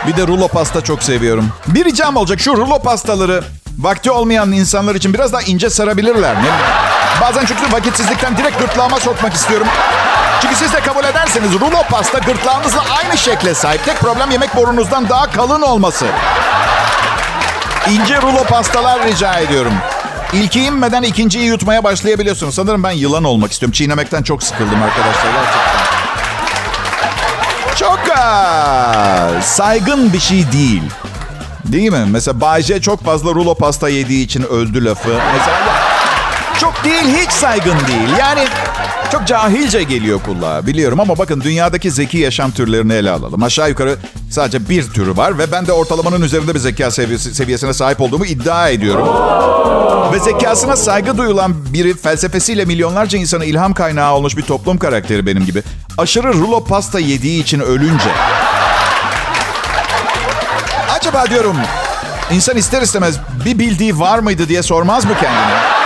Bir 0.07 0.17
de 0.17 0.27
rulo 0.27 0.47
pasta 0.47 0.81
çok 0.81 1.03
seviyorum. 1.03 1.49
Bir 1.67 1.85
ricam 1.85 2.15
olacak 2.15 2.39
şu 2.39 2.57
rulo 2.57 2.79
pastaları 2.79 3.43
vakti 3.77 4.11
olmayan 4.11 4.51
insanlar 4.51 4.95
için 4.95 5.13
biraz 5.13 5.33
daha 5.33 5.41
ince 5.41 5.69
sarabilirler. 5.69 6.35
Ne? 6.35 6.49
Bazen 7.21 7.45
çünkü 7.45 7.71
vakitsizlikten 7.71 8.37
direkt 8.37 8.59
gırtlağıma 8.59 8.99
sokmak 8.99 9.33
istiyorum. 9.33 9.67
Çünkü 10.43 10.55
siz 10.55 10.73
de 10.73 10.79
kabul 10.79 11.03
ederseniz 11.03 11.53
rulo 11.53 11.83
pasta 11.89 12.19
gırtlağınızla 12.19 12.83
aynı 12.99 13.17
şekle 13.17 13.53
sahip. 13.53 13.85
Tek 13.85 13.99
problem 13.99 14.31
yemek 14.31 14.55
borunuzdan 14.55 15.09
daha 15.09 15.31
kalın 15.31 15.61
olması. 15.61 16.05
İnce 17.89 18.21
rulo 18.21 18.43
pastalar 18.43 19.03
rica 19.07 19.39
ediyorum. 19.39 19.73
İlki 20.33 20.63
inmeden 20.63 21.03
ikinciyi 21.03 21.45
yutmaya 21.45 21.83
başlayabiliyorsunuz. 21.83 22.55
Sanırım 22.55 22.83
ben 22.83 22.91
yılan 22.91 23.23
olmak 23.23 23.51
istiyorum. 23.51 23.73
Çiğnemekten 23.73 24.23
çok 24.23 24.43
sıkıldım 24.43 24.83
arkadaşlar 24.83 25.31
gerçekten. 25.31 25.83
Çok 27.75 27.99
saygın 29.43 30.13
bir 30.13 30.19
şey 30.19 30.51
değil. 30.51 30.83
Değil 31.65 31.91
mi? 31.91 32.05
Mesela 32.07 32.41
Bayce 32.41 32.81
çok 32.81 33.05
fazla 33.05 33.29
rulo 33.31 33.55
pasta 33.55 33.89
yediği 33.89 34.25
için 34.25 34.43
öldü 34.43 34.85
lafı. 34.85 35.09
Mesela 35.09 35.57
çok 36.59 36.83
değil, 36.83 37.17
hiç 37.17 37.31
saygın 37.31 37.87
değil. 37.87 38.09
Yani 38.19 38.47
çok 39.13 39.27
cahilce 39.27 39.83
geliyor 39.83 40.19
kulağa 40.25 40.67
biliyorum 40.67 40.99
ama 40.99 41.17
bakın 41.17 41.41
dünyadaki 41.41 41.91
zeki 41.91 42.17
yaşam 42.17 42.51
türlerini 42.51 42.93
ele 42.93 43.11
alalım. 43.11 43.43
Aşağı 43.43 43.69
yukarı 43.69 43.97
sadece 44.31 44.69
bir 44.69 44.89
türü 44.89 45.17
var 45.17 45.37
ve 45.37 45.51
ben 45.51 45.67
de 45.67 45.71
ortalamanın 45.71 46.21
üzerinde 46.21 46.53
bir 46.53 46.59
zeka 46.59 46.91
seviyesi, 46.91 47.35
seviyesine 47.35 47.73
sahip 47.73 48.01
olduğumu 48.01 48.25
iddia 48.25 48.69
ediyorum. 48.69 49.07
Ve 50.13 50.19
zekasına 50.19 50.75
saygı 50.75 51.17
duyulan 51.17 51.73
biri 51.73 51.97
felsefesiyle 51.97 52.65
milyonlarca 52.65 53.19
insana 53.19 53.45
ilham 53.45 53.73
kaynağı 53.73 54.13
olmuş 54.13 54.37
bir 54.37 54.41
toplum 54.41 54.77
karakteri 54.77 55.25
benim 55.25 55.45
gibi. 55.45 55.63
Aşırı 55.97 56.33
rulo 56.33 56.63
pasta 56.63 56.99
yediği 56.99 57.41
için 57.43 57.59
ölünce. 57.59 58.09
Acaba 60.99 61.25
diyorum 61.29 61.57
insan 62.31 62.57
ister 62.57 62.81
istemez 62.81 63.15
bir 63.45 63.59
bildiği 63.59 63.99
var 63.99 64.19
mıydı 64.19 64.49
diye 64.49 64.63
sormaz 64.63 65.05
mı 65.05 65.11
kendine? 65.21 65.82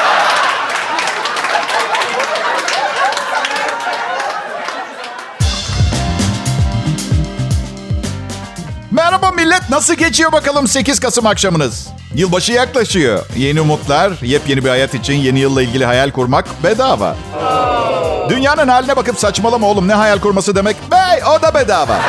Merhaba 9.22 9.36
millet. 9.36 9.70
Nasıl 9.70 9.94
geçiyor 9.94 10.32
bakalım 10.32 10.68
8 10.68 11.00
Kasım 11.00 11.26
akşamınız? 11.26 11.88
Yılbaşı 12.16 12.54
yaklaşıyor. 12.54 13.26
Yeni 13.36 13.62
umutlar, 13.62 14.14
yepyeni 14.22 14.66
bir 14.66 14.70
hayat 14.70 14.94
için 14.94 15.14
yeni 15.14 15.40
yılla 15.40 15.62
ilgili 15.62 15.86
hayal 15.86 16.12
kurmak 16.12 16.64
bedava. 16.64 17.16
Dünyanın 18.30 18.68
haline 18.68 18.96
bakıp 18.96 19.20
saçmalama 19.20 19.68
oğlum 19.68 19.88
ne 19.88 19.94
hayal 19.94 20.20
kurması 20.20 20.56
demek? 20.56 20.76
Bey 20.92 21.24
o 21.38 21.42
da 21.42 21.54
bedava. 21.54 22.00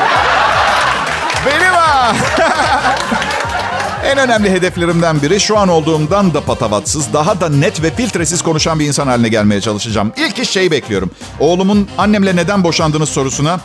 Benim 1.46 1.74
ha. 1.74 2.16
en 4.04 4.18
önemli 4.18 4.50
hedeflerimden 4.50 5.22
biri 5.22 5.40
şu 5.40 5.58
an 5.58 5.68
olduğumdan 5.68 6.34
da 6.34 6.40
patavatsız, 6.40 7.12
daha 7.12 7.40
da 7.40 7.48
net 7.48 7.82
ve 7.82 7.94
filtresiz 7.94 8.42
konuşan 8.42 8.78
bir 8.78 8.86
insan 8.86 9.06
haline 9.06 9.28
gelmeye 9.28 9.60
çalışacağım. 9.60 10.12
İlk 10.16 10.38
iş 10.38 10.50
şeyi 10.50 10.70
bekliyorum. 10.70 11.10
Oğlumun 11.40 11.88
annemle 11.98 12.36
neden 12.36 12.64
boşandığınız 12.64 13.08
sorusuna 13.08 13.60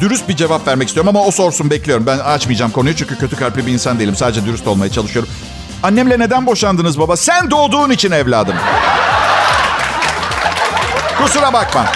dürüst 0.00 0.28
bir 0.28 0.36
cevap 0.36 0.68
vermek 0.68 0.88
istiyorum 0.88 1.08
ama 1.08 1.26
o 1.26 1.30
sorsun 1.30 1.70
bekliyorum. 1.70 2.06
Ben 2.06 2.18
açmayacağım 2.18 2.70
konuyu 2.72 2.96
çünkü 2.96 3.18
kötü 3.18 3.36
kalpli 3.36 3.66
bir 3.66 3.72
insan 3.72 3.98
değilim. 3.98 4.16
Sadece 4.16 4.44
dürüst 4.46 4.66
olmaya 4.66 4.90
çalışıyorum. 4.92 5.30
Annemle 5.82 6.18
neden 6.18 6.46
boşandınız 6.46 6.98
baba? 6.98 7.16
Sen 7.16 7.50
doğduğun 7.50 7.90
için 7.90 8.10
evladım. 8.10 8.54
Kusura 11.18 11.52
bakma. 11.52 11.86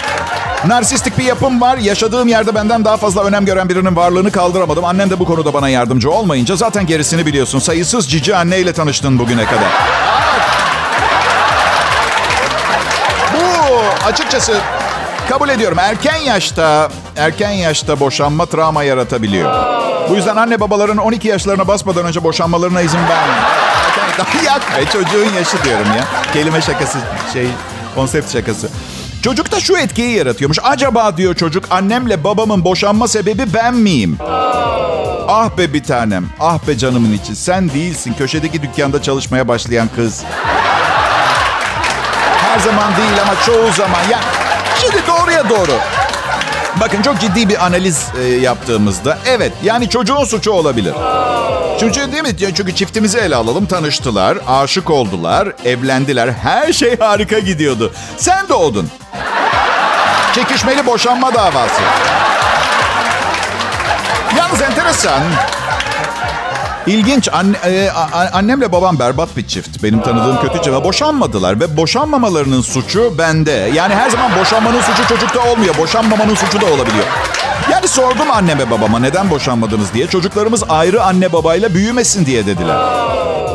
Narsistik 0.65 1.17
bir 1.17 1.23
yapım 1.23 1.61
var. 1.61 1.77
Yaşadığım 1.77 2.27
yerde 2.27 2.55
benden 2.55 2.85
daha 2.85 2.97
fazla 2.97 3.23
önem 3.23 3.45
gören 3.45 3.69
birinin 3.69 3.95
varlığını 3.95 4.31
kaldıramadım. 4.31 4.85
Annem 4.85 5.09
de 5.09 5.19
bu 5.19 5.25
konuda 5.25 5.53
bana 5.53 5.69
yardımcı 5.69 6.11
olmayınca 6.11 6.55
zaten 6.55 6.85
gerisini 6.85 7.25
biliyorsun. 7.25 7.59
Sayısız 7.59 8.09
cici 8.09 8.35
anneyle 8.35 8.73
tanıştın 8.73 9.19
bugüne 9.19 9.45
kadar. 9.45 9.71
Bu 13.33 13.77
açıkçası 14.07 14.61
kabul 15.29 15.49
ediyorum. 15.49 15.79
Erken 15.79 16.15
yaşta 16.17 16.89
erken 17.17 17.51
yaşta 17.51 17.99
boşanma 17.99 18.45
travma 18.45 18.83
yaratabiliyor. 18.83 19.53
Bu 20.09 20.15
yüzden 20.15 20.35
anne 20.35 20.59
babaların 20.59 20.97
12 20.97 21.27
yaşlarına 21.27 21.67
basmadan 21.67 22.05
önce 22.05 22.23
boşanmalarına 22.23 22.81
izin 22.81 22.99
vermeyin. 22.99 23.43
Yak 24.45 24.61
be 24.77 24.85
çocuğun 24.85 25.33
yaşı 25.37 25.63
diyorum 25.63 25.87
ya. 25.97 26.03
Kelime 26.33 26.61
şakası 26.61 26.97
şey 27.33 27.47
konsept 27.95 28.33
şakası. 28.33 28.69
Çocukta 29.23 29.59
şu 29.59 29.77
etkiyi 29.77 30.17
yaratıyormuş. 30.17 30.57
Acaba 30.63 31.17
diyor 31.17 31.35
çocuk 31.35 31.65
annemle 31.71 32.23
babamın 32.23 32.63
boşanma 32.63 33.07
sebebi 33.07 33.53
ben 33.53 33.73
miyim? 33.75 34.17
Ah 35.27 35.57
be 35.57 35.73
bir 35.73 35.83
tanem. 35.83 36.25
Ah 36.39 36.67
be 36.67 36.77
canımın 36.77 37.13
içi. 37.13 37.35
Sen 37.35 37.69
değilsin 37.69 38.15
köşedeki 38.17 38.61
dükkanda 38.61 39.01
çalışmaya 39.01 39.47
başlayan 39.47 39.89
kız. 39.95 40.23
Her 42.37 42.59
zaman 42.59 42.97
değil 42.97 43.21
ama 43.21 43.33
çoğu 43.45 43.71
zaman. 43.71 44.01
Ya 44.11 44.19
şimdi 44.93 45.07
doğruya 45.07 45.49
doğru. 45.49 45.71
Bakın 46.79 47.01
çok 47.01 47.19
ciddi 47.19 47.49
bir 47.49 47.65
analiz 47.65 48.07
e, 48.21 48.23
yaptığımızda 48.27 49.17
evet 49.25 49.53
yani 49.63 49.89
çocuğun 49.89 50.23
suçu 50.23 50.51
olabilir. 50.51 50.93
Çocuğun 51.79 52.11
değil 52.11 52.23
mi? 52.23 52.37
Çünkü 52.37 52.75
çiftimizi 52.75 53.17
ele 53.17 53.35
alalım. 53.35 53.65
Tanıştılar, 53.65 54.37
aşık 54.47 54.89
oldular, 54.89 55.49
evlendiler. 55.65 56.29
Her 56.31 56.73
şey 56.73 56.99
harika 56.99 57.39
gidiyordu. 57.39 57.93
Sen 58.17 58.49
doğdun. 58.49 58.89
Çekişmeli 60.35 60.85
boşanma 60.85 61.33
davası. 61.33 61.81
Yalnız 64.37 64.61
enteresan. 64.61 65.21
İlginç. 66.87 67.29
Anne, 67.33 67.57
e, 67.65 67.89
annemle 68.33 68.71
babam 68.71 68.99
berbat 68.99 69.37
bir 69.37 69.47
çift. 69.47 69.83
Benim 69.83 70.01
tanıdığım 70.01 70.41
kötü 70.41 70.61
çift. 70.61 70.83
Boşanmadılar 70.83 71.59
ve 71.59 71.77
boşanmamalarının 71.77 72.61
suçu 72.61 73.17
bende. 73.17 73.71
Yani 73.73 73.95
her 73.95 74.09
zaman 74.09 74.31
boşanmanın 74.39 74.81
suçu 74.81 75.07
çocukta 75.07 75.51
olmuyor. 75.51 75.77
Boşanmamanın 75.77 76.35
suçu 76.35 76.61
da 76.61 76.65
olabiliyor. 76.65 77.05
Yani 77.71 77.87
sordum 77.87 78.31
anneme 78.31 78.71
babama 78.71 78.99
neden 78.99 79.29
boşanmadınız 79.29 79.93
diye. 79.93 80.07
Çocuklarımız 80.07 80.63
ayrı 80.69 81.03
anne 81.03 81.33
babayla 81.33 81.73
büyümesin 81.73 82.25
diye 82.25 82.45
dediler. 82.45 82.77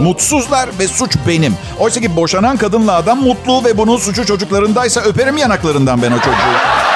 Mutsuzlar 0.01 0.69
ve 0.79 0.89
suç 0.89 1.17
benim. 1.29 1.55
Oysa 1.79 2.01
ki 2.01 2.17
boşanan 2.17 2.57
kadınla 2.57 2.95
adam 2.95 3.19
mutlu 3.23 3.65
ve 3.65 3.79
bunun 3.79 3.97
suçu 3.97 4.27
çocuklarındaysa 4.27 5.01
öperim 5.01 5.37
yanaklarından 5.37 6.03
ben 6.03 6.13
o 6.13 6.19
çocuğu. 6.19 6.88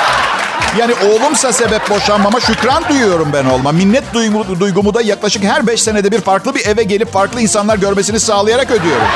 Yani 0.79 0.95
oğlumsa 0.95 1.53
sebep 1.53 1.91
boşanmama 1.91 2.41
şükran 2.41 2.85
duyuyorum 2.89 3.29
ben 3.33 3.45
olma. 3.45 3.73
Minnet 3.73 4.15
duygumu, 4.15 4.61
duygumu 4.61 4.95
da 4.95 5.03
yaklaşık 5.03 5.45
her 5.45 5.67
beş 5.67 5.83
senede 5.83 6.13
bir 6.13 6.21
farklı 6.21 6.55
bir 6.55 6.67
eve 6.67 6.83
gelip 6.83 7.13
farklı 7.13 7.41
insanlar 7.41 7.77
görmesini 7.77 8.21
sağlayarak 8.21 8.71
ödüyorum. 8.71 9.07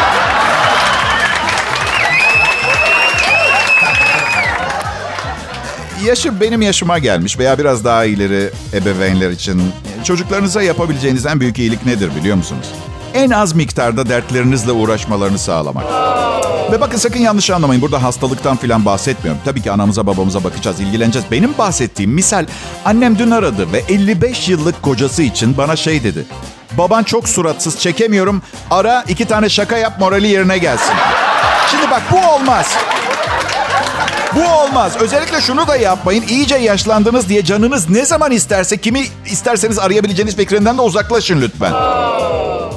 Yaşı 6.04 6.40
benim 6.40 6.62
yaşıma 6.62 6.98
gelmiş 6.98 7.38
veya 7.38 7.58
biraz 7.58 7.84
daha 7.84 8.04
ileri 8.04 8.50
ebeveynler 8.74 9.30
için 9.30 9.62
çocuklarınıza 10.04 10.62
yapabileceğiniz 10.62 11.26
en 11.26 11.40
büyük 11.40 11.58
iyilik 11.58 11.86
nedir 11.86 12.10
biliyor 12.16 12.36
musunuz? 12.36 12.66
En 13.16 13.30
az 13.30 13.52
miktarda 13.52 14.08
dertlerinizle 14.08 14.72
uğraşmalarını 14.72 15.38
sağlamak. 15.38 15.84
Ve 16.72 16.80
bakın 16.80 16.98
sakın 16.98 17.20
yanlış 17.20 17.50
anlamayın. 17.50 17.82
Burada 17.82 18.02
hastalıktan 18.02 18.56
falan 18.56 18.84
bahsetmiyorum. 18.84 19.42
Tabii 19.44 19.62
ki 19.62 19.72
anamıza 19.72 20.06
babamıza 20.06 20.44
bakacağız, 20.44 20.80
ilgileneceğiz. 20.80 21.30
Benim 21.30 21.58
bahsettiğim 21.58 22.10
misal 22.10 22.46
annem 22.84 23.18
dün 23.18 23.30
aradı 23.30 23.72
ve 23.72 23.78
55 23.88 24.48
yıllık 24.48 24.82
kocası 24.82 25.22
için 25.22 25.56
bana 25.56 25.76
şey 25.76 26.04
dedi. 26.04 26.26
Baban 26.78 27.02
çok 27.02 27.28
suratsız, 27.28 27.78
çekemiyorum. 27.78 28.42
Ara 28.70 29.04
iki 29.08 29.24
tane 29.24 29.48
şaka 29.48 29.76
yap 29.76 30.00
morali 30.00 30.28
yerine 30.28 30.58
gelsin. 30.58 30.94
Şimdi 31.70 31.90
bak 31.90 32.02
bu 32.12 32.16
olmaz. 32.34 32.76
Bu 34.34 34.48
olmaz. 34.48 34.92
Özellikle 35.00 35.40
şunu 35.40 35.66
da 35.66 35.76
yapmayın. 35.76 36.24
İyice 36.28 36.56
yaşlandınız 36.56 37.28
diye 37.28 37.44
canınız 37.44 37.90
ne 37.90 38.04
zaman 38.04 38.32
isterse 38.32 38.76
kimi 38.76 39.02
isterseniz 39.26 39.78
arayabileceğiniz 39.78 40.36
fikrinden 40.36 40.78
de 40.78 40.82
uzaklaşın 40.82 41.40
lütfen. 41.40 41.72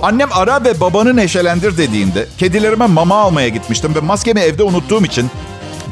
Annem 0.03 0.29
ara 0.31 0.63
ve 0.63 0.79
babanı 0.79 1.15
neşelendir 1.15 1.77
dediğinde 1.77 2.27
kedilerime 2.37 2.85
mama 2.85 3.15
almaya 3.15 3.47
gitmiştim 3.47 3.95
ve 3.95 3.99
maskemi 3.99 4.39
evde 4.39 4.63
unuttuğum 4.63 5.05
için 5.05 5.29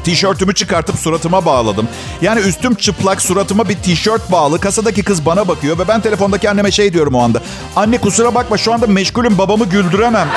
tişörtümü 0.04 0.54
çıkartıp 0.54 0.98
suratıma 0.98 1.44
bağladım. 1.44 1.88
Yani 2.22 2.40
üstüm 2.40 2.74
çıplak 2.74 3.22
suratıma 3.22 3.68
bir 3.68 3.76
tişört 3.76 4.32
bağlı. 4.32 4.60
Kasadaki 4.60 5.02
kız 5.02 5.26
bana 5.26 5.48
bakıyor 5.48 5.78
ve 5.78 5.88
ben 5.88 6.00
telefondaki 6.00 6.50
anneme 6.50 6.70
şey 6.70 6.92
diyorum 6.92 7.14
o 7.14 7.22
anda. 7.22 7.42
Anne 7.76 7.98
kusura 7.98 8.34
bakma 8.34 8.58
şu 8.58 8.72
anda 8.72 8.86
meşgulüm 8.86 9.38
babamı 9.38 9.64
güldüremem. 9.64 10.28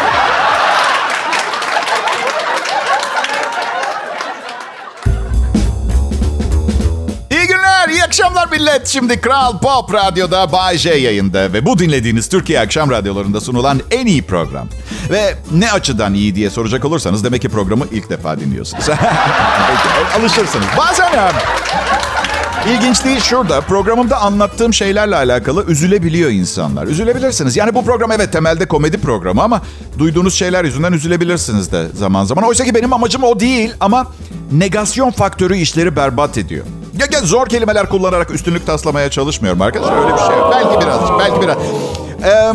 Millet. 8.81 8.88
Şimdi 8.88 9.21
Kral 9.21 9.59
Pop 9.59 9.93
Radyo'da 9.93 10.51
Bay 10.51 10.77
J 10.77 10.89
yayında 10.89 11.53
ve 11.53 11.65
bu 11.65 11.79
dinlediğiniz 11.79 12.29
Türkiye 12.29 12.59
akşam 12.59 12.89
radyolarında 12.89 13.41
sunulan 13.41 13.81
en 13.91 14.05
iyi 14.05 14.21
program. 14.21 14.67
Ve 15.09 15.35
ne 15.51 15.71
açıdan 15.71 16.13
iyi 16.13 16.35
diye 16.35 16.50
soracak 16.50 16.85
olursanız 16.85 17.23
demek 17.23 17.41
ki 17.41 17.50
programı 17.50 17.85
ilk 17.91 18.09
defa 18.09 18.39
dinliyorsunuz. 18.39 18.89
Alışırsınız. 20.19 20.65
Bazen 20.77 21.13
ya. 21.13 21.31
İlginçliği 22.67 23.21
şurada. 23.21 23.61
Programımda 23.61 24.21
anlattığım 24.21 24.73
şeylerle 24.73 25.15
alakalı 25.15 25.65
üzülebiliyor 25.65 26.29
insanlar. 26.29 26.88
Üzülebilirsiniz. 26.88 27.57
Yani 27.57 27.75
bu 27.75 27.85
program 27.85 28.11
evet 28.11 28.33
temelde 28.33 28.67
komedi 28.67 28.97
programı 28.97 29.41
ama 29.43 29.61
duyduğunuz 30.00 30.33
şeyler 30.33 30.65
yüzünden 30.65 30.93
üzülebilirsiniz 30.93 31.71
de 31.71 31.88
zaman 31.95 32.23
zaman. 32.23 32.43
Oysa 32.43 32.63
ki 32.63 32.75
benim 32.75 32.93
amacım 32.93 33.23
o 33.23 33.39
değil 33.39 33.73
ama 33.79 34.07
negasyon 34.51 35.11
faktörü 35.11 35.57
işleri 35.57 35.95
berbat 35.95 36.38
ediyor. 36.38 36.65
Ya, 37.00 37.07
ya 37.12 37.21
zor 37.21 37.48
kelimeler 37.48 37.89
kullanarak 37.89 38.31
üstünlük 38.31 38.65
taslamaya 38.65 39.10
çalışmıyorum 39.10 39.62
arkadaşlar. 39.62 39.98
Öyle 39.98 40.13
bir 40.13 40.17
şey 40.19 40.38
yok. 40.38 40.53
Belki 40.55 40.86
biraz, 40.86 41.01
belki 41.19 41.41
biraz. 41.41 41.57
Ee, 42.24 42.53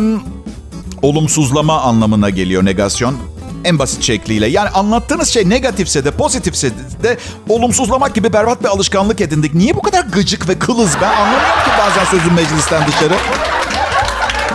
olumsuzlama 1.01 1.81
anlamına 1.81 2.29
geliyor 2.29 2.65
negasyon. 2.65 3.17
En 3.63 3.79
basit 3.79 4.03
şekliyle. 4.03 4.47
Yani 4.47 4.69
anlattığınız 4.69 5.29
şey 5.29 5.49
negatifse 5.49 6.05
de 6.05 6.11
pozitifse 6.11 6.69
de 7.03 7.17
olumsuzlamak 7.49 8.15
gibi 8.15 8.33
berbat 8.33 8.63
bir 8.63 8.67
alışkanlık 8.67 9.21
edindik. 9.21 9.53
Niye 9.53 9.75
bu 9.75 9.81
kadar 9.81 10.03
gıcık 10.03 10.49
ve 10.49 10.59
kılız 10.59 10.91
ben 11.01 11.09
anlamıyorum 11.09 11.63
ki 11.65 11.71
bazen 11.79 12.05
sözüm 12.05 12.33
meclisten 12.33 12.87
dışarı. 12.87 13.13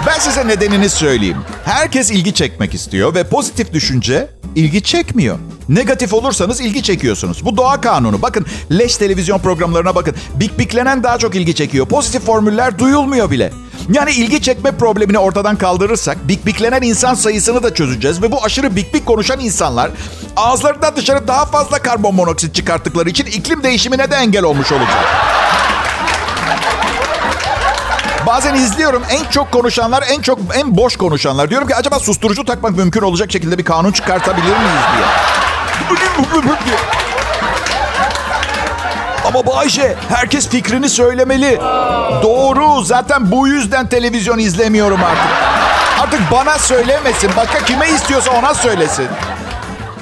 Ben 0.06 0.18
size 0.18 0.48
nedenini 0.48 0.88
söyleyeyim. 0.88 1.36
Herkes 1.64 2.10
ilgi 2.10 2.34
çekmek 2.34 2.74
istiyor 2.74 3.14
ve 3.14 3.24
pozitif 3.24 3.72
düşünce 3.72 4.28
ilgi 4.56 4.82
çekmiyor. 4.82 5.38
Negatif 5.68 6.12
olursanız 6.12 6.60
ilgi 6.60 6.82
çekiyorsunuz. 6.82 7.44
Bu 7.44 7.56
doğa 7.56 7.80
kanunu. 7.80 8.22
Bakın 8.22 8.46
leş 8.70 8.96
televizyon 8.96 9.38
programlarına 9.38 9.94
bakın. 9.94 10.14
Bik 10.34 10.58
biklenen 10.58 11.02
daha 11.02 11.18
çok 11.18 11.34
ilgi 11.34 11.54
çekiyor. 11.54 11.86
Pozitif 11.86 12.22
formüller 12.22 12.78
duyulmuyor 12.78 13.30
bile. 13.30 13.52
Yani 13.92 14.10
ilgi 14.10 14.42
çekme 14.42 14.76
problemini 14.76 15.18
ortadan 15.18 15.56
kaldırırsak 15.56 16.28
bik 16.28 16.46
biklenen 16.46 16.82
insan 16.82 17.14
sayısını 17.14 17.62
da 17.62 17.74
çözeceğiz. 17.74 18.22
Ve 18.22 18.32
bu 18.32 18.44
aşırı 18.44 18.76
bik 18.76 18.94
bik 18.94 19.06
konuşan 19.06 19.40
insanlar 19.40 19.90
ağızlarından 20.36 20.96
dışarı 20.96 21.28
daha 21.28 21.46
fazla 21.46 21.78
karbon 21.78 22.14
monoksit 22.14 22.54
çıkarttıkları 22.54 23.10
için 23.10 23.26
iklim 23.26 23.62
değişimine 23.62 24.10
de 24.10 24.14
engel 24.14 24.44
olmuş 24.44 24.72
olacak. 24.72 25.04
Bazen 28.32 28.54
izliyorum 28.54 29.02
en 29.10 29.30
çok 29.30 29.52
konuşanlar, 29.52 30.04
en 30.10 30.20
çok 30.22 30.38
en 30.54 30.76
boş 30.76 30.96
konuşanlar. 30.96 31.50
Diyorum 31.50 31.68
ki 31.68 31.74
acaba 31.74 31.98
susturucu 31.98 32.44
takmak 32.44 32.76
mümkün 32.76 33.00
olacak 33.00 33.32
şekilde 33.32 33.58
bir 33.58 33.64
kanun 33.64 33.92
çıkartabilir 33.92 34.46
miyiz 34.46 34.82
diye. 34.96 35.06
Ama 39.24 39.46
Bayce 39.46 39.94
herkes 40.08 40.48
fikrini 40.48 40.88
söylemeli. 40.88 41.58
Doğru 42.22 42.82
zaten 42.82 43.30
bu 43.30 43.48
yüzden 43.48 43.88
televizyon 43.88 44.38
izlemiyorum 44.38 45.00
artık. 45.04 45.32
Artık 46.02 46.20
bana 46.32 46.58
söylemesin. 46.58 47.30
Başka 47.36 47.58
kime 47.58 47.88
istiyorsa 47.88 48.30
ona 48.30 48.54
söylesin. 48.54 49.08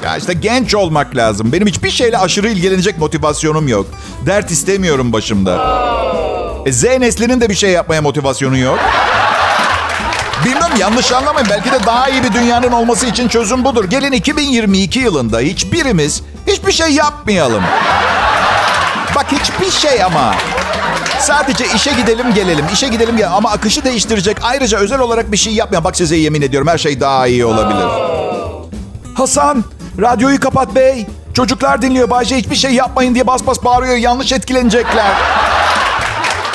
Ya 0.04 0.16
işte 0.16 0.32
genç 0.32 0.74
olmak 0.74 1.16
lazım. 1.16 1.52
Benim 1.52 1.66
hiçbir 1.66 1.90
şeyle 1.90 2.18
aşırı 2.18 2.48
ilgilenecek 2.48 2.98
motivasyonum 2.98 3.68
yok. 3.68 3.86
Dert 4.26 4.50
istemiyorum 4.50 5.12
başımda. 5.12 5.80
E, 6.66 6.72
Z 6.72 6.84
neslinin 6.84 7.40
de 7.40 7.48
bir 7.48 7.54
şey 7.54 7.70
yapmaya 7.70 8.02
motivasyonu 8.02 8.58
yok. 8.58 8.78
Bilmem 10.44 10.70
yanlış 10.78 11.12
anlamayın. 11.12 11.48
Belki 11.50 11.72
de 11.72 11.86
daha 11.86 12.08
iyi 12.08 12.22
bir 12.24 12.32
dünyanın 12.32 12.72
olması 12.72 13.06
için 13.06 13.28
çözüm 13.28 13.64
budur. 13.64 13.84
Gelin 13.84 14.12
2022 14.12 14.98
yılında 14.98 15.38
hiçbirimiz 15.40 16.22
hiçbir 16.46 16.72
şey 16.72 16.90
yapmayalım. 16.92 17.62
Bak 19.14 19.26
hiçbir 19.32 19.70
şey 19.70 20.02
ama. 20.04 20.34
Sadece 21.20 21.64
işe 21.74 21.92
gidelim 21.92 22.34
gelelim. 22.34 22.64
İşe 22.72 22.88
gidelim 22.88 23.16
gelelim. 23.16 23.34
Ama 23.34 23.50
akışı 23.50 23.84
değiştirecek. 23.84 24.36
Ayrıca 24.42 24.78
özel 24.78 25.00
olarak 25.00 25.32
bir 25.32 25.36
şey 25.36 25.52
yapmayan. 25.52 25.84
Bak 25.84 25.96
size 25.96 26.16
yemin 26.16 26.42
ediyorum 26.42 26.68
her 26.68 26.78
şey 26.78 27.00
daha 27.00 27.26
iyi 27.26 27.44
olabilir. 27.44 27.86
Hasan 29.14 29.64
radyoyu 30.00 30.40
kapat 30.40 30.74
bey. 30.74 31.06
Çocuklar 31.34 31.82
dinliyor. 31.82 32.10
Bayce 32.10 32.36
hiçbir 32.36 32.56
şey 32.56 32.70
yapmayın 32.72 33.14
diye 33.14 33.26
bas 33.26 33.46
bas 33.46 33.64
bağırıyor. 33.64 33.96
Yanlış 33.96 34.32
etkilenecekler. 34.32 35.10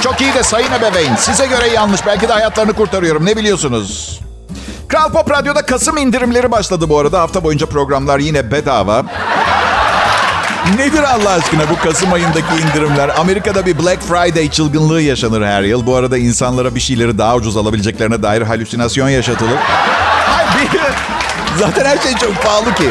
Çok 0.06 0.22
iyi 0.22 0.34
de 0.34 0.44
sayın 0.44 0.72
ebeveyn. 0.72 1.16
Size 1.16 1.46
göre 1.46 1.68
yanlış. 1.68 2.06
Belki 2.06 2.28
de 2.28 2.34
hayatlarını 2.34 2.74
kurtarıyorum. 2.74 3.26
Ne 3.26 3.38
biliyorsunuz? 3.38 4.20
Kral 4.88 5.12
Pop 5.12 5.32
Radyo'da 5.32 5.66
Kasım 5.66 5.98
indirimleri 5.98 6.52
başladı 6.52 6.90
bu 6.90 7.00
arada. 7.00 7.22
Hafta 7.22 7.44
boyunca 7.44 7.66
programlar 7.66 8.20
yine 8.20 8.52
bedava. 8.52 9.04
Nedir 10.78 11.04
Allah 11.04 11.30
aşkına 11.30 11.70
bu 11.70 11.80
Kasım 11.84 12.14
ayındaki 12.14 12.56
indirimler? 12.64 13.12
Amerika'da 13.20 13.66
bir 13.66 13.80
Black 13.80 14.02
Friday 14.02 14.50
çılgınlığı 14.50 15.02
yaşanır 15.02 15.42
her 15.46 15.64
yıl. 15.64 15.86
Bu 15.86 15.96
arada 15.96 16.18
insanlara 16.18 16.76
bir 16.76 16.80
şeyleri 16.80 17.18
daha 17.18 17.36
ucuz 17.36 17.58
alabileceklerine 17.58 18.24
dair 18.24 18.42
halüsinasyon 18.42 19.10
yaşatılır. 19.10 19.58
Ay 20.38 20.46
bir... 20.62 20.80
Zaten 21.60 21.86
her 21.86 21.98
şey 21.98 22.14
çok 22.14 22.44
pahalı 22.44 22.76
ki. 22.76 22.90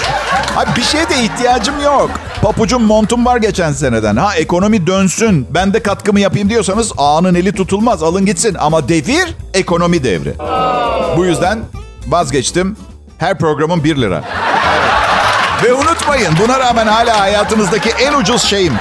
Abi 0.57 0.71
bir 0.77 0.83
şeye 0.83 1.09
de 1.09 1.23
ihtiyacım 1.23 1.81
yok. 1.81 2.11
Papucum 2.43 2.83
montum 2.83 3.27
var 3.27 3.37
geçen 3.37 3.73
seneden. 3.73 4.17
Ha 4.17 4.35
ekonomi 4.37 4.87
dönsün. 4.87 5.47
Ben 5.51 5.75
de 5.75 5.83
katkımı 5.83 6.21
yapayım 6.21 6.51
diyorsanız 6.51 6.93
ağanın 6.99 7.35
eli 7.35 7.53
tutulmaz. 7.53 8.03
Alın 8.03 8.27
gitsin. 8.27 8.57
Ama 8.59 8.89
devir 8.89 9.37
ekonomi 9.55 10.05
devri. 10.05 10.35
Bu 11.17 11.25
yüzden 11.25 11.59
vazgeçtim. 12.07 12.77
Her 13.19 13.39
programın 13.39 13.85
1 13.85 13.97
lira. 13.97 14.25
Ve 15.65 15.73
unutmayın 15.73 16.35
buna 16.43 16.59
rağmen 16.59 16.87
hala 16.87 17.21
hayatınızdaki 17.21 17.91
en 17.91 18.15
ucuz 18.15 18.43
şeyim. 18.43 18.73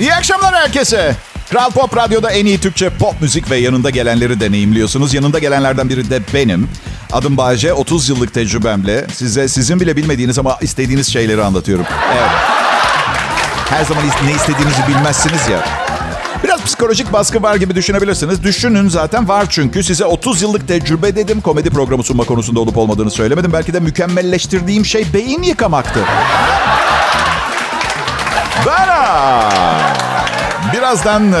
İyi 0.00 0.14
akşamlar 0.14 0.54
herkese. 0.54 1.16
Kral 1.50 1.70
Pop 1.70 1.96
Radyo'da 1.96 2.30
en 2.30 2.46
iyi 2.46 2.60
Türkçe 2.60 2.90
pop 2.90 3.20
müzik 3.20 3.50
ve 3.50 3.56
yanında 3.56 3.90
gelenleri 3.90 4.40
deneyimliyorsunuz. 4.40 5.14
Yanında 5.14 5.38
gelenlerden 5.38 5.88
biri 5.88 6.10
de 6.10 6.20
benim. 6.34 6.68
Adım 7.12 7.36
Bayece, 7.36 7.72
30 7.72 8.08
yıllık 8.08 8.34
tecrübemle 8.34 9.06
size 9.12 9.48
sizin 9.48 9.80
bile 9.80 9.96
bilmediğiniz 9.96 10.38
ama 10.38 10.58
istediğiniz 10.60 11.12
şeyleri 11.12 11.42
anlatıyorum. 11.42 11.86
Evet. 12.12 12.30
Her 13.70 13.84
zaman 13.84 14.04
ne 14.24 14.32
istediğinizi 14.32 14.88
bilmezsiniz 14.88 15.48
ya. 15.48 15.64
Biraz 16.44 16.64
psikolojik 16.64 17.12
baskı 17.12 17.42
var 17.42 17.56
gibi 17.56 17.74
düşünebilirsiniz. 17.74 18.42
Düşünün 18.42 18.88
zaten 18.88 19.28
var 19.28 19.46
çünkü. 19.50 19.84
Size 19.84 20.04
30 20.04 20.42
yıllık 20.42 20.68
tecrübe 20.68 21.16
dedim. 21.16 21.40
Komedi 21.40 21.70
programı 21.70 22.02
sunma 22.02 22.24
konusunda 22.24 22.60
olup 22.60 22.76
olmadığını 22.76 23.10
söylemedim. 23.10 23.52
Belki 23.52 23.74
de 23.74 23.80
mükemmelleştirdiğim 23.80 24.86
şey 24.86 25.06
beyin 25.14 25.42
yıkamaktı. 25.42 26.00
Bana! 28.66 29.50
Birazdan 30.72 31.32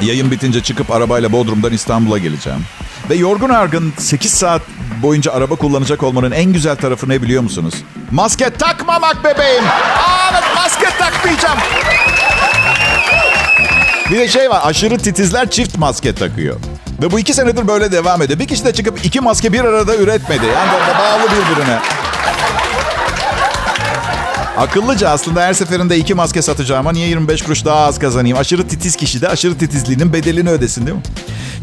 yayın 0.00 0.30
bitince 0.30 0.62
çıkıp 0.62 0.90
arabayla 0.90 1.32
Bodrum'dan 1.32 1.72
İstanbul'a 1.72 2.18
geleceğim. 2.18 2.64
Ve 3.10 3.14
yorgun 3.14 3.48
argın 3.48 3.92
8 3.98 4.34
saat 4.34 4.62
boyunca 5.02 5.32
araba 5.32 5.56
kullanacak 5.56 6.02
olmanın 6.02 6.30
en 6.30 6.52
güzel 6.52 6.76
tarafı 6.76 7.08
ne 7.08 7.22
biliyor 7.22 7.42
musunuz? 7.42 7.74
Maske 8.10 8.50
takmamak 8.50 9.24
bebeğim. 9.24 9.64
Aa, 9.64 10.40
maske 10.56 10.86
takmayacağım. 10.98 11.58
Bir 14.10 14.18
de 14.18 14.28
şey 14.28 14.50
var 14.50 14.60
aşırı 14.64 14.98
titizler 14.98 15.50
çift 15.50 15.78
maske 15.78 16.14
takıyor. 16.14 16.56
Ve 17.02 17.10
bu 17.10 17.18
iki 17.18 17.34
senedir 17.34 17.68
böyle 17.68 17.92
devam 17.92 18.22
ediyor. 18.22 18.38
Bir 18.38 18.46
kişi 18.48 18.64
de 18.64 18.72
çıkıp 18.72 19.04
iki 19.04 19.20
maske 19.20 19.52
bir 19.52 19.64
arada 19.64 19.96
üretmedi. 19.96 20.46
Yani 20.46 20.70
bağlı 20.98 21.22
birbirine. 21.30 21.78
Akıllıca 24.56 25.08
aslında 25.08 25.42
her 25.42 25.54
seferinde 25.54 25.98
iki 25.98 26.14
maske 26.14 26.42
satacağıma 26.42 26.92
niye 26.92 27.08
25 27.08 27.42
kuruş 27.42 27.64
daha 27.64 27.86
az 27.86 27.98
kazanayım? 27.98 28.38
Aşırı 28.38 28.68
titiz 28.68 28.96
kişi 28.96 29.22
de 29.22 29.28
aşırı 29.28 29.58
titizliğinin 29.58 30.12
bedelini 30.12 30.50
ödesin 30.50 30.86
değil 30.86 30.96
mi? 30.96 31.02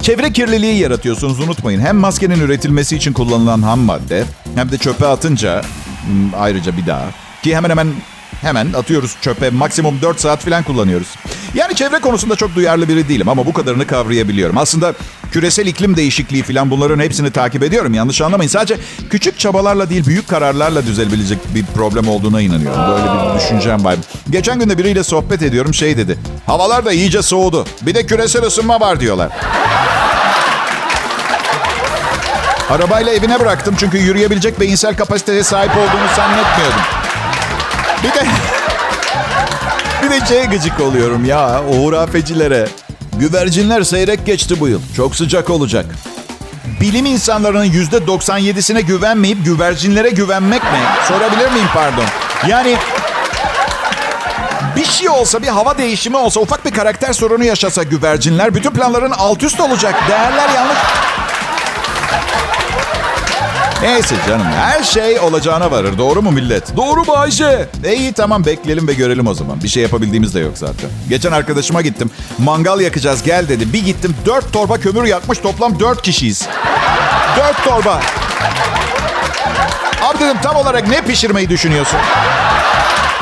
Çevre 0.02 0.34
kirliliği 0.34 0.80
yaratıyorsunuz 0.80 1.40
unutmayın. 1.40 1.82
Hem 1.82 1.98
maskenin 1.98 2.40
üretilmesi 2.40 2.96
için 2.96 3.14
kullanılan 3.14 3.62
ham 3.62 3.80
madde 3.80 4.24
hem 4.56 4.72
de 4.72 4.78
çöpe 4.78 5.08
atınca 5.08 5.62
hmm, 6.06 6.34
ayrıca 6.38 6.78
bir 6.78 6.88
daha. 6.88 7.06
Ki 7.44 7.56
hemen 7.56 7.70
hemen 7.70 7.88
hemen 8.44 8.74
atıyoruz 8.74 9.16
çöpe. 9.22 9.50
Maksimum 9.50 10.02
4 10.02 10.20
saat 10.20 10.44
falan 10.46 10.64
kullanıyoruz. 10.64 11.08
Yani 11.54 11.76
çevre 11.76 12.00
konusunda 12.00 12.36
çok 12.36 12.56
duyarlı 12.56 12.88
biri 12.90 13.10
değilim 13.10 13.30
ama 13.30 13.46
bu 13.46 13.54
kadarını 13.54 13.88
kavrayabiliyorum. 13.88 14.58
Aslında 14.58 14.94
küresel 15.32 15.68
iklim 15.68 15.98
değişikliği 15.98 16.44
falan 16.44 16.72
bunların 16.72 17.00
hepsini 17.00 17.32
takip 17.32 17.64
ediyorum. 17.64 17.94
Yanlış 17.94 18.22
anlamayın. 18.22 18.50
Sadece 18.50 18.78
küçük 19.10 19.40
çabalarla 19.40 19.90
değil 19.90 20.06
büyük 20.06 20.28
kararlarla 20.28 20.86
düzelebilecek 20.86 21.38
bir 21.56 21.66
problem 21.66 22.08
olduğuna 22.08 22.42
inanıyorum. 22.42 22.82
Böyle 22.90 23.06
bir 23.06 23.40
düşüncem 23.40 23.84
var. 23.84 23.96
Geçen 24.30 24.60
gün 24.60 24.70
de 24.70 24.78
biriyle 24.78 25.04
sohbet 25.04 25.42
ediyorum 25.42 25.74
şey 25.74 25.98
dedi. 25.98 26.20
Havalar 26.46 26.86
da 26.86 26.92
iyice 26.94 27.22
soğudu. 27.22 27.66
Bir 27.82 27.96
de 27.96 28.06
küresel 28.06 28.44
ısınma 28.44 28.80
var 28.80 29.00
diyorlar. 29.00 29.30
Arabayla 32.70 33.14
evine 33.14 33.40
bıraktım 33.40 33.76
çünkü 33.80 33.98
yürüyebilecek 33.98 34.60
beyinsel 34.60 34.96
kapasiteye 34.96 35.44
sahip 35.44 35.72
olduğunu 35.72 36.16
zannetmiyordum. 36.16 36.82
Bir 38.04 38.10
de 38.14 38.26
bir 40.04 40.10
de 40.10 40.26
şeye 40.26 40.46
gıcık 40.46 40.80
oluyorum 40.80 41.26
ya 41.26 41.62
o 41.70 41.76
hurafecilere. 41.76 42.68
Güvercinler 43.14 43.84
seyrek 43.84 44.26
geçti 44.26 44.60
bu 44.60 44.68
yıl. 44.68 44.82
Çok 44.96 45.16
sıcak 45.16 45.50
olacak. 45.50 45.86
Bilim 46.82 47.06
insanlarının 47.06 47.64
yüzde 47.64 47.98
97'sine 47.98 48.82
güvenmeyip 48.82 49.46
güvercinlere 49.46 50.10
güvenmek 50.10 50.64
ne? 50.64 51.06
Sorabilir 51.08 51.52
miyim 51.52 51.68
pardon? 51.74 52.06
Yani 52.48 52.78
bir 54.76 54.86
şey 54.86 55.10
olsa, 55.10 55.42
bir 55.42 55.48
hava 55.48 55.78
değişimi 55.78 56.18
olsa, 56.18 56.40
ufak 56.40 56.66
bir 56.66 56.72
karakter 56.72 57.14
sorunu 57.14 57.44
yaşasa 57.44 57.84
güvercinler 57.84 58.56
bütün 58.56 58.72
planların 58.72 59.12
alt 59.12 59.44
üst 59.44 59.60
olacak. 59.60 59.96
Değerler 60.10 60.50
yanlış. 60.50 60.78
Neyse 63.84 64.16
canım 64.28 64.46
her 64.46 64.84
şey 64.84 65.20
olacağına 65.20 65.72
varır. 65.72 65.98
Doğru 65.98 66.22
mu 66.22 66.32
millet? 66.32 66.78
Doğru 66.78 67.04
mu 67.06 67.14
Ayşe? 67.14 67.68
E 67.84 67.94
iyi 67.96 68.14
tamam 68.14 68.46
bekleyelim 68.46 68.88
ve 68.88 68.94
görelim 68.94 69.28
o 69.28 69.34
zaman. 69.34 69.64
Bir 69.64 69.68
şey 69.68 69.84
yapabildiğimiz 69.84 70.36
de 70.36 70.40
yok 70.40 70.52
zaten. 70.56 70.90
Geçen 71.10 71.32
arkadaşıma 71.32 71.82
gittim. 71.82 72.12
Mangal 72.38 72.80
yakacağız 72.80 73.24
gel 73.24 73.50
dedi. 73.50 73.74
Bir 73.74 73.86
gittim 73.86 74.16
dört 74.26 74.54
torba 74.54 74.78
kömür 74.78 75.04
yakmış 75.04 75.40
toplam 75.40 75.80
dört 75.80 76.02
kişiyiz. 76.02 76.48
Dört 77.38 77.64
torba. 77.64 78.02
Abi 80.02 80.20
dedim 80.20 80.38
tam 80.44 80.56
olarak 80.56 80.88
ne 80.88 81.02
pişirmeyi 81.02 81.50
düşünüyorsun? 81.50 82.00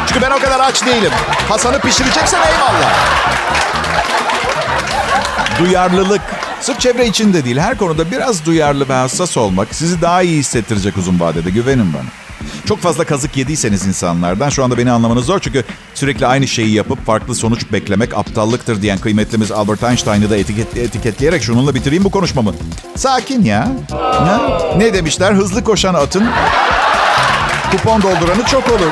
Çünkü 0.07 0.21
ben 0.21 0.31
o 0.31 0.39
kadar 0.39 0.59
aç 0.59 0.85
değilim. 0.85 1.11
Hasan'ı 1.49 1.79
pişireceksen 1.79 2.39
eyvallah. 2.41 2.93
Duyarlılık. 5.59 6.21
Sırf 6.61 6.79
çevre 6.79 7.07
içinde 7.07 7.45
değil, 7.45 7.57
her 7.57 7.77
konuda 7.77 8.11
biraz 8.11 8.45
duyarlı 8.45 8.89
ve 8.89 8.93
hassas 8.93 9.37
olmak 9.37 9.75
sizi 9.75 10.01
daha 10.01 10.21
iyi 10.21 10.37
hissettirecek 10.39 10.97
uzun 10.97 11.19
vadede. 11.19 11.49
Güvenin 11.49 11.93
bana. 11.93 12.03
Çok 12.65 12.79
fazla 12.79 13.03
kazık 13.03 13.37
yediyseniz 13.37 13.85
insanlardan 13.85 14.49
şu 14.49 14.63
anda 14.63 14.77
beni 14.77 14.91
anlamanız 14.91 15.25
zor. 15.25 15.39
Çünkü 15.39 15.63
sürekli 15.93 16.27
aynı 16.27 16.47
şeyi 16.47 16.71
yapıp 16.73 17.05
farklı 17.05 17.35
sonuç 17.35 17.71
beklemek 17.71 18.17
aptallıktır 18.17 18.81
diyen 18.81 18.97
kıymetlimiz 18.97 19.51
Albert 19.51 19.83
Einstein'ı 19.83 20.29
da 20.29 20.37
etiket, 20.37 20.77
etiketleyerek 20.77 21.43
şununla 21.43 21.75
bitireyim 21.75 22.03
bu 22.03 22.11
konuşmamı. 22.11 22.53
Sakin 22.95 23.43
ya. 23.43 23.71
Ha? 23.91 24.41
Ne 24.77 24.93
demişler? 24.93 25.33
Hızlı 25.33 25.63
koşan 25.63 25.93
atın 25.93 26.29
kupon 27.71 28.01
dolduranı 28.01 28.45
çok 28.45 28.69
olur. 28.69 28.91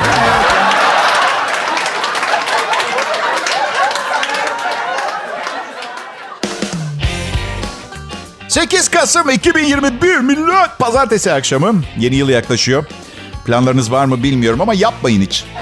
8 8.50 8.88
Kasım 8.88 9.30
2021 9.30 10.18
millet 10.18 10.80
pazartesi 10.80 11.32
akşamı 11.34 11.82
yeni 11.98 12.16
yıl 12.16 12.30
yaklaşıyor. 12.30 12.86
Planlarınız 13.46 13.92
var 13.92 14.06
mı 14.06 14.24
bilmiyorum 14.24 14.62
ama 14.62 14.74
yapmayın 14.74 15.22
hiç. 15.22 15.46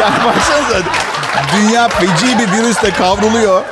Yani 0.00 0.84
dünya 1.56 1.88
feci 1.88 2.38
bir 2.38 2.52
virüsle 2.52 2.90
kavruluyor. 2.90 3.62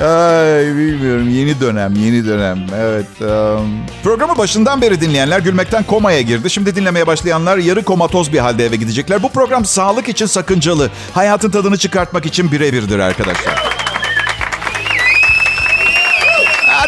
Ay 0.00 0.64
bilmiyorum 0.64 1.28
yeni 1.30 1.60
dönem 1.60 1.94
yeni 1.94 2.26
dönem 2.26 2.66
evet. 2.76 3.06
Um, 3.20 3.86
programı 4.02 4.38
başından 4.38 4.82
beri 4.82 5.00
dinleyenler 5.00 5.38
gülmekten 5.38 5.84
komaya 5.84 6.20
girdi. 6.20 6.50
Şimdi 6.50 6.76
dinlemeye 6.76 7.06
başlayanlar 7.06 7.56
yarı 7.58 7.84
komatoz 7.84 8.32
bir 8.32 8.38
halde 8.38 8.66
eve 8.66 8.76
gidecekler. 8.76 9.22
Bu 9.22 9.28
program 9.28 9.64
sağlık 9.64 10.08
için 10.08 10.26
sakıncalı. 10.26 10.90
Hayatın 11.14 11.50
tadını 11.50 11.78
çıkartmak 11.78 12.26
için 12.26 12.52
birebirdir 12.52 12.98
arkadaşlar. 12.98 13.73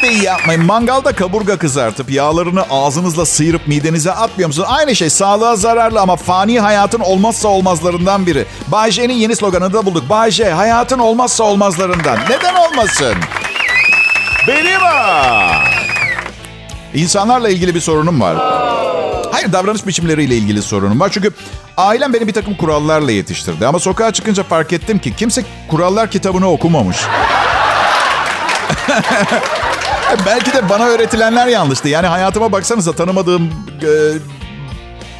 Hadi 0.00 0.24
yapmayın. 0.24 0.64
Mangalda 0.64 1.12
kaburga 1.12 1.58
kızartıp 1.58 2.10
yağlarını 2.10 2.64
ağzınızla 2.70 3.26
sıyırıp 3.26 3.68
midenize 3.68 4.12
atmıyor 4.12 4.46
musunuz? 4.46 4.68
Aynı 4.70 4.96
şey 4.96 5.10
sağlığa 5.10 5.56
zararlı 5.56 6.00
ama 6.00 6.16
fani 6.16 6.60
hayatın 6.60 7.00
olmazsa 7.00 7.48
olmazlarından 7.48 8.26
biri. 8.26 8.46
Bay 8.68 8.90
J'nin 8.90 9.14
yeni 9.14 9.36
sloganını 9.36 9.72
da 9.72 9.86
bulduk. 9.86 10.10
Bay 10.10 10.30
J 10.30 10.50
hayatın 10.50 10.98
olmazsa 10.98 11.44
olmazlarından. 11.44 12.18
Neden 12.30 12.54
olmasın? 12.54 13.14
Benim 14.48 14.80
ha. 14.80 15.52
İnsanlarla 16.94 17.48
ilgili 17.48 17.74
bir 17.74 17.80
sorunum 17.80 18.20
var. 18.20 18.36
Hayır 19.32 19.52
davranış 19.52 19.86
biçimleriyle 19.86 20.36
ilgili 20.36 20.62
sorunum 20.62 21.00
var. 21.00 21.10
Çünkü 21.12 21.30
ailem 21.76 22.12
beni 22.12 22.26
bir 22.26 22.32
takım 22.32 22.56
kurallarla 22.56 23.12
yetiştirdi. 23.12 23.66
Ama 23.66 23.78
sokağa 23.78 24.12
çıkınca 24.12 24.42
fark 24.42 24.72
ettim 24.72 24.98
ki 24.98 25.16
kimse 25.16 25.44
kurallar 25.68 26.10
kitabını 26.10 26.50
okumamış. 26.50 26.96
Belki 30.26 30.52
de 30.52 30.68
bana 30.68 30.84
öğretilenler 30.84 31.46
yanlıştı. 31.46 31.88
Yani 31.88 32.06
hayatıma 32.06 32.52
baksanıza 32.52 32.92
tanımadığım 32.92 33.44
e, 33.82 33.90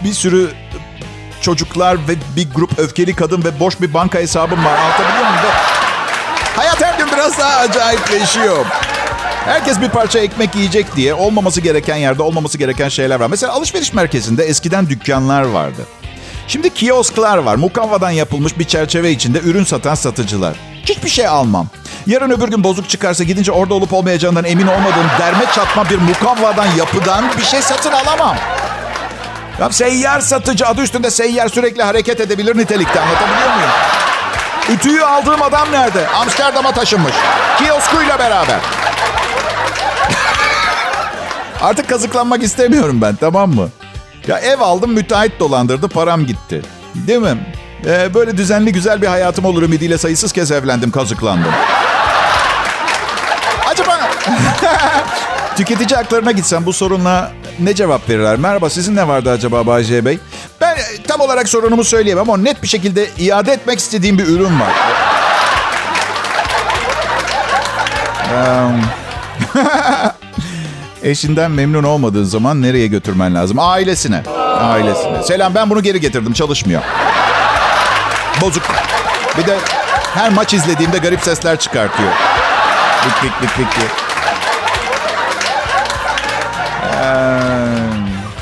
bir 0.04 0.12
sürü 0.12 0.50
çocuklar 1.40 1.96
ve 2.08 2.12
bir 2.36 2.50
grup 2.54 2.78
öfkeli 2.78 3.16
kadın 3.16 3.44
ve 3.44 3.60
boş 3.60 3.80
bir 3.80 3.94
banka 3.94 4.18
hesabım 4.18 4.64
var. 4.64 4.78
Anlatabiliyor 4.78 5.24
muyum? 5.30 5.54
Hayat 6.56 6.82
her 6.82 6.98
gün 6.98 7.06
biraz 7.12 7.38
daha 7.38 7.56
acayipleşiyor. 7.56 8.66
Herkes 9.44 9.80
bir 9.80 9.88
parça 9.88 10.18
ekmek 10.18 10.56
yiyecek 10.56 10.96
diye 10.96 11.14
olmaması 11.14 11.60
gereken 11.60 11.96
yerde 11.96 12.22
olmaması 12.22 12.58
gereken 12.58 12.88
şeyler 12.88 13.20
var. 13.20 13.26
Mesela 13.30 13.52
alışveriş 13.52 13.92
merkezinde 13.92 14.44
eskiden 14.44 14.88
dükkanlar 14.88 15.42
vardı. 15.42 15.82
Şimdi 16.48 16.74
kiosklar 16.74 17.38
var. 17.38 17.56
Mukavvadan 17.56 18.10
yapılmış 18.10 18.58
bir 18.58 18.64
çerçeve 18.64 19.10
içinde 19.10 19.40
ürün 19.40 19.64
satan 19.64 19.94
satıcılar. 19.94 20.56
Hiçbir 20.84 21.08
şey 21.08 21.26
almam. 21.26 21.66
Yarın 22.06 22.30
öbür 22.30 22.48
gün 22.48 22.64
bozuk 22.64 22.88
çıkarsa 22.88 23.24
gidince 23.24 23.52
orada 23.52 23.74
olup 23.74 23.92
olmayacağından 23.92 24.44
emin 24.44 24.66
olmadığım 24.66 25.06
derme 25.18 25.44
çatma 25.54 25.90
bir 25.90 25.98
mukavvadan 25.98 26.66
yapıdan 26.78 27.24
bir 27.38 27.44
şey 27.44 27.62
satın 27.62 27.92
alamam. 27.92 28.36
Ya 29.60 29.72
seyyar 29.72 30.20
satıcı 30.20 30.66
adı 30.66 30.82
üstünde 30.82 31.10
seyyar 31.10 31.48
sürekli 31.48 31.82
hareket 31.82 32.20
edebilir 32.20 32.58
nitelikte 32.58 33.00
anlatabiliyor 33.00 33.54
muyum? 33.54 33.70
Ütüyü 34.70 35.04
aldığım 35.04 35.42
adam 35.42 35.72
nerede? 35.72 36.08
Amsterdam'a 36.08 36.72
taşınmış. 36.72 37.12
Kioskuyla 37.58 38.18
beraber. 38.18 38.58
Artık 41.60 41.88
kazıklanmak 41.88 42.42
istemiyorum 42.42 43.02
ben 43.02 43.14
tamam 43.14 43.50
mı? 43.54 43.68
Ya 44.26 44.38
ev 44.38 44.60
aldım 44.60 44.92
müteahhit 44.92 45.40
dolandırdı 45.40 45.88
param 45.88 46.26
gitti. 46.26 46.62
Değil 46.94 47.18
mi? 47.20 47.36
Ee, 47.86 48.14
böyle 48.14 48.36
düzenli 48.36 48.72
güzel 48.72 49.02
bir 49.02 49.06
hayatım 49.06 49.44
olur 49.44 49.62
ümidiyle 49.62 49.98
sayısız 49.98 50.32
kez 50.32 50.50
evlendim 50.52 50.90
kazıklandım. 50.90 51.52
tüketici 55.56 55.96
haklarına 55.96 56.32
gitsem 56.32 56.66
bu 56.66 56.72
sorunla 56.72 57.32
ne 57.58 57.74
cevap 57.74 58.08
verirler? 58.08 58.36
Merhaba 58.36 58.70
sizin 58.70 58.96
ne 58.96 59.08
vardı 59.08 59.30
acaba 59.30 59.66
Bay 59.66 60.04
Bey? 60.04 60.18
Ben 60.60 60.76
e, 60.76 61.02
tam 61.08 61.20
olarak 61.20 61.48
sorunumu 61.48 61.84
söyleyemem 61.84 62.30
ama 62.30 62.42
net 62.42 62.62
bir 62.62 62.68
şekilde 62.68 63.08
iade 63.18 63.52
etmek 63.52 63.78
istediğim 63.78 64.18
bir 64.18 64.26
ürün 64.26 64.60
var. 64.60 64.72
Eşinden 71.02 71.50
memnun 71.50 71.84
olmadığın 71.84 72.24
zaman 72.24 72.62
nereye 72.62 72.86
götürmen 72.86 73.34
lazım? 73.34 73.58
Ailesine. 73.58 74.22
Ailesine. 74.60 75.22
Selam 75.22 75.54
ben 75.54 75.70
bunu 75.70 75.82
geri 75.82 76.00
getirdim 76.00 76.32
çalışmıyor. 76.32 76.82
Bozuk. 78.40 78.62
Bir 79.38 79.46
de 79.46 79.56
her 80.14 80.32
maç 80.32 80.54
izlediğimde 80.54 80.98
garip 80.98 81.20
sesler 81.20 81.58
çıkartıyor. 81.58 82.12
Bik 83.06 83.22
bik 83.22 83.42
bik 83.42 83.58
bik 83.58 83.76
diye. 83.76 84.05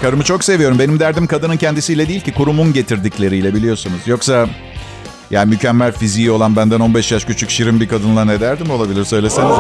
Karımı 0.04 0.24
çok 0.24 0.44
seviyorum. 0.44 0.78
Benim 0.78 1.00
derdim 1.00 1.26
kadının 1.26 1.56
kendisiyle 1.56 2.08
değil 2.08 2.20
ki 2.20 2.32
kurumun 2.32 2.72
getirdikleriyle 2.72 3.54
biliyorsunuz. 3.54 4.00
Yoksa 4.06 4.46
yani 5.30 5.50
mükemmel 5.50 5.92
fiziği 5.92 6.30
olan 6.30 6.56
benden 6.56 6.80
15 6.80 7.12
yaş 7.12 7.24
küçük 7.24 7.50
şirin 7.50 7.80
bir 7.80 7.88
kadınla 7.88 8.24
ne 8.24 8.40
derdim 8.40 8.70
olabilir 8.70 9.04
söyleseniz. 9.04 9.58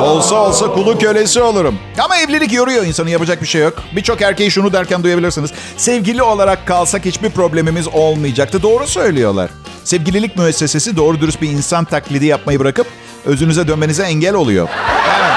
Olsa 0.00 0.34
olsa 0.34 0.66
kulu 0.66 0.98
kölesi 0.98 1.40
olurum. 1.40 1.78
Ama 1.98 2.16
evlilik 2.16 2.52
yoruyor 2.52 2.84
insanı 2.84 3.10
yapacak 3.10 3.42
bir 3.42 3.46
şey 3.46 3.62
yok. 3.62 3.82
Birçok 3.96 4.22
erkeği 4.22 4.50
şunu 4.50 4.72
derken 4.72 5.02
duyabilirsiniz. 5.02 5.50
Sevgili 5.76 6.22
olarak 6.22 6.66
kalsak 6.66 7.04
hiçbir 7.04 7.30
problemimiz 7.30 7.88
olmayacaktı. 7.88 8.62
Doğru 8.62 8.86
söylüyorlar. 8.86 9.50
Sevgililik 9.84 10.36
müessesesi 10.36 10.96
doğru 10.96 11.20
dürüst 11.20 11.42
bir 11.42 11.50
insan 11.50 11.84
taklidi 11.84 12.26
yapmayı 12.26 12.60
bırakıp 12.60 12.86
özünüze 13.24 13.68
dönmenize 13.68 14.02
engel 14.02 14.34
oluyor. 14.34 14.68
Evet. 15.18 15.36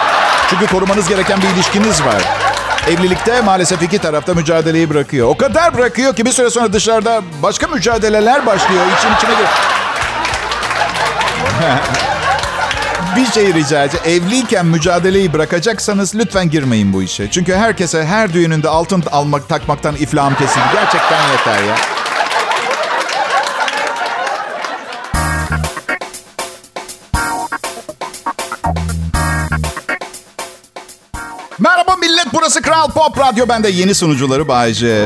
Çünkü 0.50 0.68
korumanız 0.68 1.10
gereken 1.10 1.40
bir 1.42 1.56
ilişkiniz 1.56 2.02
var. 2.02 2.49
Evlilikte 2.90 3.42
maalesef 3.42 3.84
iki 3.84 4.00
tarafta 4.00 4.34
mücadeleyi 4.34 4.90
bırakıyor. 4.90 5.28
O 5.28 5.38
kadar 5.38 5.78
bırakıyor 5.78 6.16
ki 6.16 6.26
bir 6.26 6.32
süre 6.32 6.50
sonra 6.50 6.74
dışarıda 6.74 7.22
başka 7.44 7.68
mücadeleler 7.68 8.46
başlıyor. 8.46 8.82
İçin 8.98 9.16
içine 9.16 9.30
gir. 9.30 9.48
bir 13.16 13.26
şey 13.32 13.54
rica 13.54 13.84
edeceğim. 13.84 14.06
Evliyken 14.06 14.66
mücadeleyi 14.66 15.34
bırakacaksanız 15.34 16.16
lütfen 16.16 16.50
girmeyin 16.50 16.94
bu 16.94 17.04
işe. 17.04 17.32
Çünkü 17.32 17.56
herkese 17.56 18.06
her 18.06 18.34
düğününde 18.34 18.70
altın 18.70 19.04
almak 19.12 19.50
takmaktan 19.50 19.96
iflahım 19.96 20.36
kesildi. 20.36 20.66
Gerçekten 20.74 21.28
yeter 21.32 21.64
ya. 21.68 21.99
Burası 32.50 32.62
Kral 32.62 32.88
Pop 32.88 33.20
Radyo. 33.20 33.46
Ben 33.50 33.64
de 33.64 33.70
yeni 33.70 33.96
sunucuları 33.96 34.48
Bayce. 34.48 35.06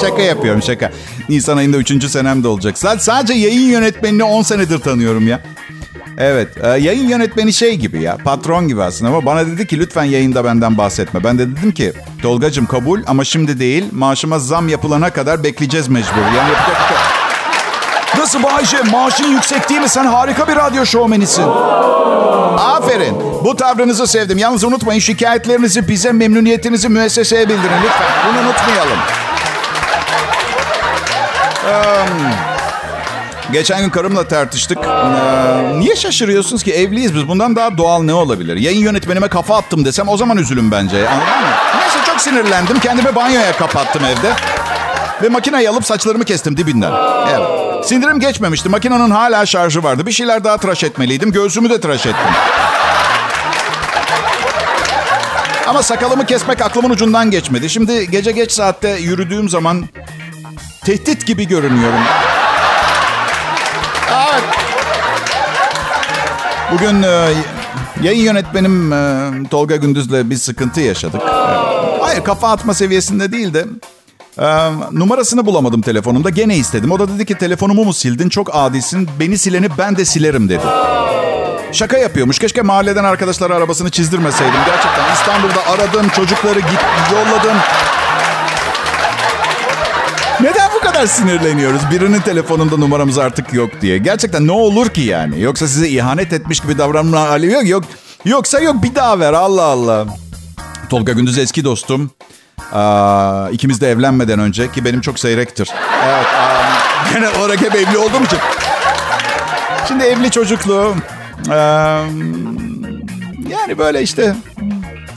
şaka 0.00 0.22
yapıyorum 0.22 0.62
şaka. 0.62 0.90
Nisan 1.28 1.56
ayında 1.56 1.76
3. 1.76 2.10
senem 2.10 2.44
de 2.44 2.48
olacak. 2.48 2.78
Sadece 2.78 3.34
yayın 3.34 3.70
yönetmenini 3.70 4.24
10 4.24 4.42
senedir 4.42 4.78
tanıyorum 4.78 5.28
ya. 5.28 5.40
Evet 6.18 6.48
e, 6.64 6.68
yayın 6.68 7.08
yönetmeni 7.08 7.52
şey 7.52 7.76
gibi 7.76 8.02
ya 8.02 8.16
patron 8.16 8.68
gibi 8.68 8.82
aslında 8.82 9.10
ama 9.10 9.26
bana 9.26 9.46
dedi 9.46 9.66
ki 9.66 9.78
lütfen 9.78 10.04
yayında 10.04 10.44
benden 10.44 10.78
bahsetme. 10.78 11.24
Ben 11.24 11.38
de 11.38 11.56
dedim 11.56 11.72
ki 11.72 11.92
Tolgacım 12.22 12.66
kabul 12.66 13.00
ama 13.06 13.24
şimdi 13.24 13.58
değil 13.58 13.84
maaşıma 13.92 14.38
zam 14.38 14.68
yapılana 14.68 15.10
kadar 15.10 15.44
bekleyeceğiz 15.44 15.88
mecbur. 15.88 16.36
Yani 16.36 16.52
şey 16.54 16.96
Nasıl 18.22 18.42
Bayce? 18.42 18.82
Maaşın 18.92 19.28
yüksek 19.28 19.68
değil 19.68 19.80
mi? 19.80 19.88
Sen 19.88 20.04
harika 20.04 20.48
bir 20.48 20.56
radyo 20.56 20.86
şovmenisin. 20.86 21.44
Aferin. 22.62 23.16
Bu 23.44 23.56
tavrınızı 23.56 24.06
sevdim. 24.06 24.38
Yalnız 24.38 24.64
unutmayın 24.64 25.00
şikayetlerinizi 25.00 25.88
bize, 25.88 26.12
memnuniyetinizi 26.12 26.88
müesseseye 26.88 27.48
bildirin 27.48 27.82
lütfen. 27.84 28.08
Bunu 28.28 28.38
unutmayalım. 28.48 28.98
Um, 31.66 32.30
geçen 33.52 33.80
gün 33.82 33.90
karımla 33.90 34.28
tartıştık. 34.28 34.78
Ee, 34.78 35.80
niye 35.80 35.96
şaşırıyorsunuz 35.96 36.62
ki? 36.62 36.72
Evliyiz 36.72 37.14
biz. 37.14 37.28
Bundan 37.28 37.56
daha 37.56 37.78
doğal 37.78 38.02
ne 38.02 38.14
olabilir? 38.14 38.56
Yayın 38.56 38.80
yönetmenime 38.80 39.28
kafa 39.28 39.56
attım 39.56 39.84
desem 39.84 40.08
o 40.08 40.16
zaman 40.16 40.36
üzülüm 40.36 40.70
bence. 40.70 41.08
Anladın 41.08 41.40
mı? 41.40 41.48
Niye 41.74 42.18
sinirlendim. 42.18 42.80
Kendimi 42.80 43.14
banyoya 43.14 43.52
kapattım 43.52 44.02
evde. 44.04 44.32
Ve 45.22 45.28
makineyi 45.28 45.70
alıp 45.70 45.86
saçlarımı 45.86 46.24
kestim 46.24 46.56
dibinden. 46.56 46.92
Evet. 47.30 47.86
Sindirim 47.86 48.20
geçmemişti. 48.20 48.68
Makinenin 48.68 49.10
hala 49.10 49.46
şarjı 49.46 49.82
vardı. 49.82 50.06
Bir 50.06 50.12
şeyler 50.12 50.44
daha 50.44 50.56
tıraş 50.56 50.84
etmeliydim. 50.84 51.32
Göğsümü 51.32 51.70
de 51.70 51.80
tıraş 51.80 52.06
ettim. 52.06 52.30
Ama 55.66 55.82
sakalımı 55.82 56.26
kesmek 56.26 56.62
aklımın 56.62 56.90
ucundan 56.90 57.30
geçmedi. 57.30 57.70
Şimdi 57.70 58.10
gece 58.10 58.32
geç 58.32 58.52
saatte 58.52 58.88
yürüdüğüm 58.88 59.48
zaman 59.48 59.84
tehdit 60.84 61.26
gibi 61.26 61.48
görünüyorum. 61.48 62.00
Evet. 64.10 64.42
Bugün 66.72 67.02
e, 67.02 67.28
yayın 68.02 68.24
yönetmenim 68.24 68.92
e, 68.92 69.30
Tolga 69.50 69.76
Gündüz'le 69.76 70.30
bir 70.30 70.36
sıkıntı 70.36 70.80
yaşadık. 70.80 71.22
Hayır 72.00 72.24
kafa 72.24 72.50
atma 72.52 72.74
seviyesinde 72.74 73.32
değil 73.32 73.54
de 73.54 73.64
e, 74.38 74.44
numarasını 74.92 75.46
bulamadım 75.46 75.80
telefonumda. 75.80 76.30
Gene 76.30 76.56
istedim. 76.56 76.90
O 76.92 76.98
da 76.98 77.08
dedi 77.08 77.26
ki 77.26 77.34
telefonumu 77.34 77.84
mu 77.84 77.92
sildin? 77.92 78.28
Çok 78.28 78.50
adisin. 78.52 79.08
Beni 79.20 79.38
sileni 79.38 79.68
ben 79.78 79.96
de 79.96 80.04
silerim 80.04 80.48
dedi. 80.48 80.62
Şaka 81.72 81.98
yapıyormuş. 81.98 82.38
Keşke 82.38 82.62
mahalleden 82.62 83.04
arkadaşlara 83.04 83.54
arabasını 83.54 83.90
çizdirmeseydim. 83.90 84.60
Gerçekten 84.66 85.14
İstanbul'da 85.14 85.66
aradım, 85.66 86.08
çocukları 86.08 86.60
git, 86.60 86.80
yolladım. 87.12 87.56
Neden 90.40 90.70
bu 90.74 90.80
kadar 90.80 91.06
sinirleniyoruz? 91.06 91.80
Birinin 91.90 92.20
telefonunda 92.20 92.76
numaramız 92.76 93.18
artık 93.18 93.52
yok 93.52 93.70
diye. 93.80 93.98
Gerçekten 93.98 94.46
ne 94.46 94.52
olur 94.52 94.88
ki 94.88 95.00
yani? 95.00 95.40
Yoksa 95.40 95.68
size 95.68 95.88
ihanet 95.88 96.32
etmiş 96.32 96.60
gibi 96.60 96.78
davranma 96.78 97.20
hali 97.20 97.52
yok. 97.52 97.68
yok. 97.68 97.84
Yoksa 98.24 98.60
yok 98.60 98.82
bir 98.82 98.94
daha 98.94 99.20
ver 99.20 99.32
Allah 99.32 99.62
Allah. 99.64 100.06
Tolga 100.90 101.12
Gündüz 101.12 101.38
eski 101.38 101.64
dostum. 101.64 102.10
Aa, 102.72 103.48
ikimiz 103.52 103.80
de 103.80 103.90
evlenmeden 103.90 104.38
önce 104.38 104.72
ki 104.72 104.84
benim 104.84 105.00
çok 105.00 105.18
seyrektir. 105.18 105.70
Evet. 106.04 106.26
Aa, 106.26 106.62
gene 107.14 107.28
olarak 107.28 107.60
hep 107.60 107.74
evli 107.74 107.98
olduğum 107.98 108.24
için. 108.24 108.38
Şimdi 109.88 110.04
evli 110.04 110.30
çocuklu. 110.30 110.94
Ee, 111.50 111.54
yani 113.50 113.78
böyle 113.78 114.02
işte 114.02 114.34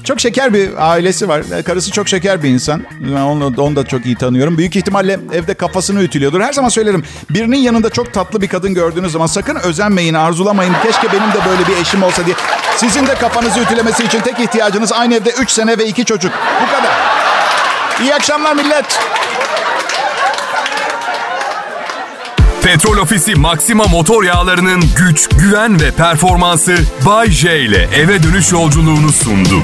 çok 0.03 0.19
şeker 0.19 0.53
bir 0.53 0.91
ailesi 0.91 1.27
var. 1.27 1.43
Karısı 1.65 1.91
çok 1.91 2.07
şeker 2.07 2.43
bir 2.43 2.49
insan. 2.49 2.83
Ben 3.01 3.21
onu, 3.21 3.53
onu 3.57 3.75
da 3.75 3.85
çok 3.85 4.05
iyi 4.05 4.15
tanıyorum. 4.15 4.57
Büyük 4.57 4.75
ihtimalle 4.75 5.19
evde 5.33 5.53
kafasını 5.53 6.01
ütülüyordur. 6.01 6.41
Her 6.41 6.53
zaman 6.53 6.69
söylerim. 6.69 7.03
Birinin 7.29 7.57
yanında 7.57 7.89
çok 7.89 8.13
tatlı 8.13 8.41
bir 8.41 8.47
kadın 8.47 8.73
gördüğünüz 8.73 9.11
zaman 9.11 9.27
sakın 9.27 9.55
özenmeyin, 9.55 10.13
arzulamayın. 10.13 10.73
Keşke 10.83 11.07
benim 11.07 11.31
de 11.31 11.49
böyle 11.49 11.67
bir 11.67 11.81
eşim 11.81 12.03
olsa 12.03 12.25
diye. 12.25 12.35
Sizin 12.77 13.07
de 13.07 13.15
kafanızı 13.15 13.59
ütülemesi 13.59 14.03
için 14.03 14.19
tek 14.19 14.39
ihtiyacınız 14.39 14.91
aynı 14.91 15.15
evde 15.15 15.31
3 15.41 15.49
sene 15.49 15.77
ve 15.77 15.85
2 15.85 16.05
çocuk. 16.05 16.31
Bu 16.61 16.75
kadar. 16.75 17.14
İyi 18.01 18.15
akşamlar 18.15 18.53
millet. 18.53 18.99
Petrol 22.63 22.97
Ofisi 22.97 23.35
Maxima 23.35 23.83
motor 23.83 24.23
yağlarının 24.23 24.83
güç, 24.97 25.29
güven 25.29 25.81
ve 25.81 25.91
performansı 25.91 26.77
Bay 27.05 27.31
J 27.31 27.59
ile 27.59 27.89
eve 27.95 28.23
dönüş 28.23 28.51
yolculuğunu 28.51 29.11
sundu. 29.11 29.63